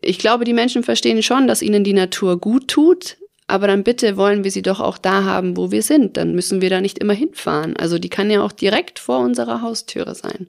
ich 0.02 0.18
glaube, 0.18 0.44
die 0.44 0.52
Menschen 0.52 0.82
verstehen 0.82 1.22
schon, 1.22 1.46
dass 1.46 1.62
ihnen 1.62 1.84
die 1.84 1.92
Natur 1.92 2.38
gut 2.38 2.68
tut, 2.68 3.16
aber 3.46 3.66
dann 3.66 3.84
bitte 3.84 4.16
wollen 4.16 4.44
wir 4.44 4.50
sie 4.50 4.62
doch 4.62 4.80
auch 4.80 4.98
da 4.98 5.24
haben, 5.24 5.56
wo 5.56 5.70
wir 5.70 5.82
sind. 5.82 6.16
Dann 6.16 6.34
müssen 6.34 6.60
wir 6.60 6.70
da 6.70 6.80
nicht 6.80 6.98
immer 6.98 7.12
hinfahren. 7.12 7.76
Also 7.76 7.98
die 7.98 8.08
kann 8.08 8.30
ja 8.30 8.42
auch 8.42 8.52
direkt 8.52 8.98
vor 8.98 9.18
unserer 9.18 9.62
Haustüre 9.62 10.14
sein. 10.14 10.48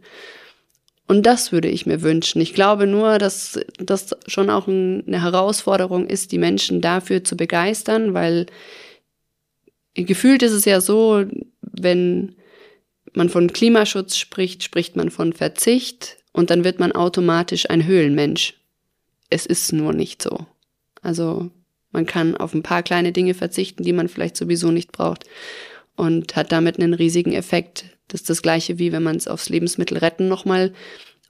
Und 1.07 1.25
das 1.25 1.51
würde 1.51 1.67
ich 1.67 1.85
mir 1.85 2.01
wünschen. 2.01 2.41
Ich 2.41 2.53
glaube 2.53 2.87
nur, 2.87 3.17
dass 3.17 3.59
das 3.77 4.15
schon 4.27 4.49
auch 4.49 4.67
eine 4.67 5.21
Herausforderung 5.21 6.07
ist, 6.07 6.31
die 6.31 6.37
Menschen 6.37 6.81
dafür 6.81 7.23
zu 7.23 7.35
begeistern, 7.35 8.13
weil 8.13 8.45
gefühlt 9.95 10.41
ist 10.41 10.53
es 10.53 10.65
ja 10.65 10.79
so, 10.79 11.25
wenn 11.61 12.35
man 13.13 13.29
von 13.29 13.51
Klimaschutz 13.51 14.17
spricht, 14.17 14.63
spricht 14.63 14.95
man 14.95 15.11
von 15.11 15.33
Verzicht 15.33 16.17
und 16.31 16.49
dann 16.49 16.63
wird 16.63 16.79
man 16.79 16.93
automatisch 16.93 17.69
ein 17.69 17.85
Höhlenmensch. 17.85 18.55
Es 19.33 19.45
ist 19.45 19.73
nur 19.73 19.93
nicht 19.93 20.21
so. 20.21 20.45
Also 21.01 21.49
man 21.91 22.05
kann 22.05 22.37
auf 22.37 22.53
ein 22.53 22.63
paar 22.63 22.83
kleine 22.83 23.11
Dinge 23.11 23.33
verzichten, 23.33 23.83
die 23.83 23.93
man 23.93 24.07
vielleicht 24.07 24.37
sowieso 24.37 24.71
nicht 24.71 24.91
braucht 24.91 25.25
und 25.95 26.35
hat 26.35 26.51
damit 26.51 26.79
einen 26.79 26.93
riesigen 26.93 27.33
Effekt 27.33 27.85
das 28.07 28.21
ist 28.21 28.29
das 28.29 28.41
gleiche 28.41 28.79
wie 28.79 28.91
wenn 28.91 29.03
man 29.03 29.15
es 29.15 29.27
aufs 29.27 29.49
Lebensmittelretten 29.49 30.27
nochmal 30.27 30.73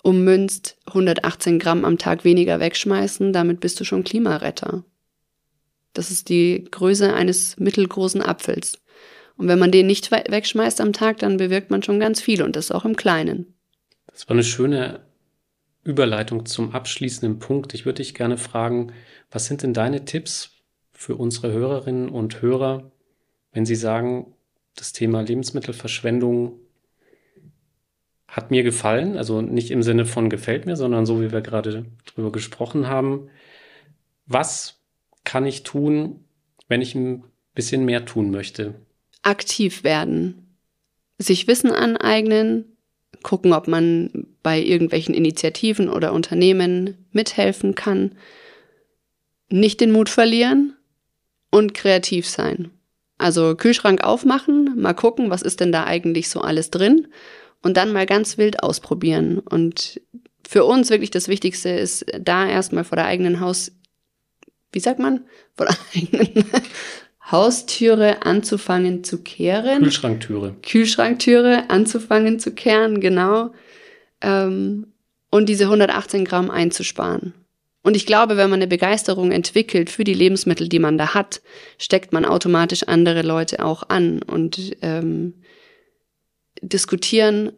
ummünzt, 0.03 0.77
118 0.87 1.59
Gramm 1.59 1.85
am 1.85 1.97
Tag 1.97 2.25
weniger 2.25 2.59
wegschmeißen, 2.59 3.31
damit 3.31 3.61
bist 3.61 3.79
du 3.79 3.85
schon 3.85 4.03
Klimaretter. 4.03 4.83
Das 5.93 6.11
ist 6.11 6.27
die 6.27 6.65
Größe 6.69 7.13
eines 7.13 7.57
mittelgroßen 7.57 8.21
Apfels. 8.21 8.79
Und 9.37 9.47
wenn 9.47 9.59
man 9.59 9.71
den 9.71 9.87
nicht 9.87 10.11
wegschmeißt 10.11 10.81
am 10.81 10.91
Tag, 10.91 11.19
dann 11.19 11.37
bewirkt 11.37 11.71
man 11.71 11.83
schon 11.83 12.01
ganz 12.01 12.19
viel 12.19 12.43
und 12.43 12.57
das 12.57 12.69
auch 12.69 12.83
im 12.83 12.97
Kleinen. 12.97 13.53
Das 14.07 14.27
war 14.27 14.33
eine 14.33 14.43
schöne 14.43 14.99
Überleitung 15.83 16.45
zum 16.45 16.71
abschließenden 16.73 17.39
Punkt. 17.39 17.73
Ich 17.73 17.85
würde 17.85 17.97
dich 17.97 18.13
gerne 18.13 18.37
fragen, 18.37 18.93
was 19.31 19.45
sind 19.45 19.63
denn 19.63 19.73
deine 19.73 20.05
Tipps 20.05 20.51
für 20.93 21.15
unsere 21.15 21.51
Hörerinnen 21.51 22.09
und 22.09 22.41
Hörer, 22.41 22.91
wenn 23.51 23.65
sie 23.65 23.75
sagen, 23.75 24.33
das 24.75 24.93
Thema 24.93 25.21
Lebensmittelverschwendung 25.21 26.59
hat 28.27 28.49
mir 28.49 28.63
gefallen. 28.63 29.17
Also 29.17 29.41
nicht 29.41 29.69
im 29.69 29.83
Sinne 29.83 30.05
von 30.05 30.29
gefällt 30.29 30.65
mir, 30.65 30.75
sondern 30.75 31.05
so 31.05 31.21
wie 31.21 31.31
wir 31.31 31.41
gerade 31.41 31.85
drüber 32.05 32.31
gesprochen 32.31 32.87
haben. 32.87 33.29
Was 34.25 34.79
kann 35.23 35.45
ich 35.45 35.63
tun, 35.63 36.25
wenn 36.67 36.81
ich 36.81 36.95
ein 36.95 37.23
bisschen 37.53 37.85
mehr 37.85 38.05
tun 38.05 38.31
möchte? 38.31 38.75
Aktiv 39.21 39.83
werden. 39.83 40.57
Sich 41.19 41.47
Wissen 41.47 41.71
aneignen, 41.71 42.72
gucken, 43.21 43.53
ob 43.53 43.67
man 43.67 44.27
bei 44.41 44.61
irgendwelchen 44.61 45.13
Initiativen 45.13 45.89
oder 45.89 46.13
Unternehmen 46.13 47.05
mithelfen 47.11 47.75
kann, 47.75 48.15
nicht 49.49 49.81
den 49.81 49.91
Mut 49.91 50.09
verlieren 50.09 50.75
und 51.51 51.73
kreativ 51.73 52.27
sein. 52.27 52.71
Also 53.17 53.55
Kühlschrank 53.55 54.03
aufmachen, 54.03 54.73
mal 54.75 54.93
gucken, 54.93 55.29
was 55.29 55.41
ist 55.41 55.59
denn 55.59 55.71
da 55.71 55.85
eigentlich 55.85 56.29
so 56.29 56.41
alles 56.41 56.71
drin 56.71 57.07
und 57.61 57.77
dann 57.77 57.93
mal 57.93 58.05
ganz 58.05 58.37
wild 58.37 58.61
ausprobieren. 58.63 59.39
Und 59.39 60.01
für 60.47 60.65
uns 60.65 60.89
wirklich 60.89 61.11
das 61.11 61.27
Wichtigste 61.27 61.69
ist, 61.69 62.05
da 62.19 62.47
erstmal 62.47 62.83
vor 62.83 62.95
der 62.95 63.05
eigenen 63.05 63.39
Haus, 63.39 63.71
wie 64.71 64.79
sagt 64.79 64.99
man, 64.99 65.25
vor 65.55 65.67
der 65.67 65.77
eigenen 65.95 66.45
Haustüre 67.33 68.23
anzufangen 68.27 69.03
zu 69.03 69.23
kehren. 69.23 69.81
Kühlschranktüre. 69.81 70.55
Kühlschranktüre 70.61 71.69
anzufangen 71.69 72.39
zu 72.39 72.51
kehren, 72.51 73.01
genau. 73.01 73.51
Ähm, 74.21 74.93
und 75.31 75.49
diese 75.49 75.63
118 75.63 76.25
Gramm 76.25 76.51
einzusparen. 76.51 77.33
Und 77.81 77.97
ich 77.97 78.05
glaube, 78.05 78.37
wenn 78.37 78.51
man 78.51 78.59
eine 78.59 78.67
Begeisterung 78.67 79.31
entwickelt 79.31 79.89
für 79.89 80.03
die 80.03 80.13
Lebensmittel, 80.13 80.69
die 80.69 80.77
man 80.77 80.99
da 80.99 81.15
hat, 81.15 81.41
steckt 81.79 82.13
man 82.13 82.23
automatisch 82.23 82.83
andere 82.83 83.23
Leute 83.23 83.65
auch 83.65 83.89
an. 83.89 84.21
Und 84.21 84.77
ähm, 84.83 85.33
diskutieren 86.61 87.51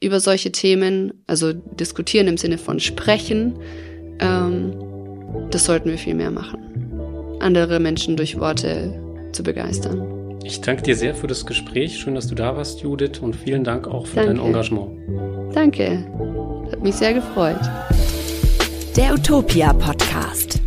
über 0.00 0.18
solche 0.18 0.50
Themen, 0.50 1.22
also 1.28 1.52
diskutieren 1.52 2.26
im 2.26 2.38
Sinne 2.38 2.58
von 2.58 2.80
sprechen, 2.80 3.60
ähm, 4.18 4.74
das 5.52 5.64
sollten 5.64 5.90
wir 5.90 5.98
viel 5.98 6.14
mehr 6.14 6.32
machen. 6.32 6.65
Andere 7.40 7.80
Menschen 7.80 8.16
durch 8.16 8.38
Worte 8.38 8.98
zu 9.32 9.42
begeistern. 9.42 10.38
Ich 10.44 10.60
danke 10.60 10.82
dir 10.82 10.96
sehr 10.96 11.14
für 11.14 11.26
das 11.26 11.44
Gespräch. 11.44 11.98
Schön, 11.98 12.14
dass 12.14 12.28
du 12.28 12.34
da 12.34 12.56
warst, 12.56 12.80
Judith, 12.80 13.18
und 13.20 13.34
vielen 13.34 13.64
Dank 13.64 13.88
auch 13.88 14.06
für 14.06 14.16
danke. 14.16 14.34
dein 14.34 14.46
Engagement. 14.46 14.90
Danke. 15.54 16.04
Hat 16.70 16.82
mich 16.82 16.94
sehr 16.94 17.14
gefreut. 17.14 17.60
Der 18.96 19.12
Utopia 19.12 19.72
Podcast. 19.72 20.60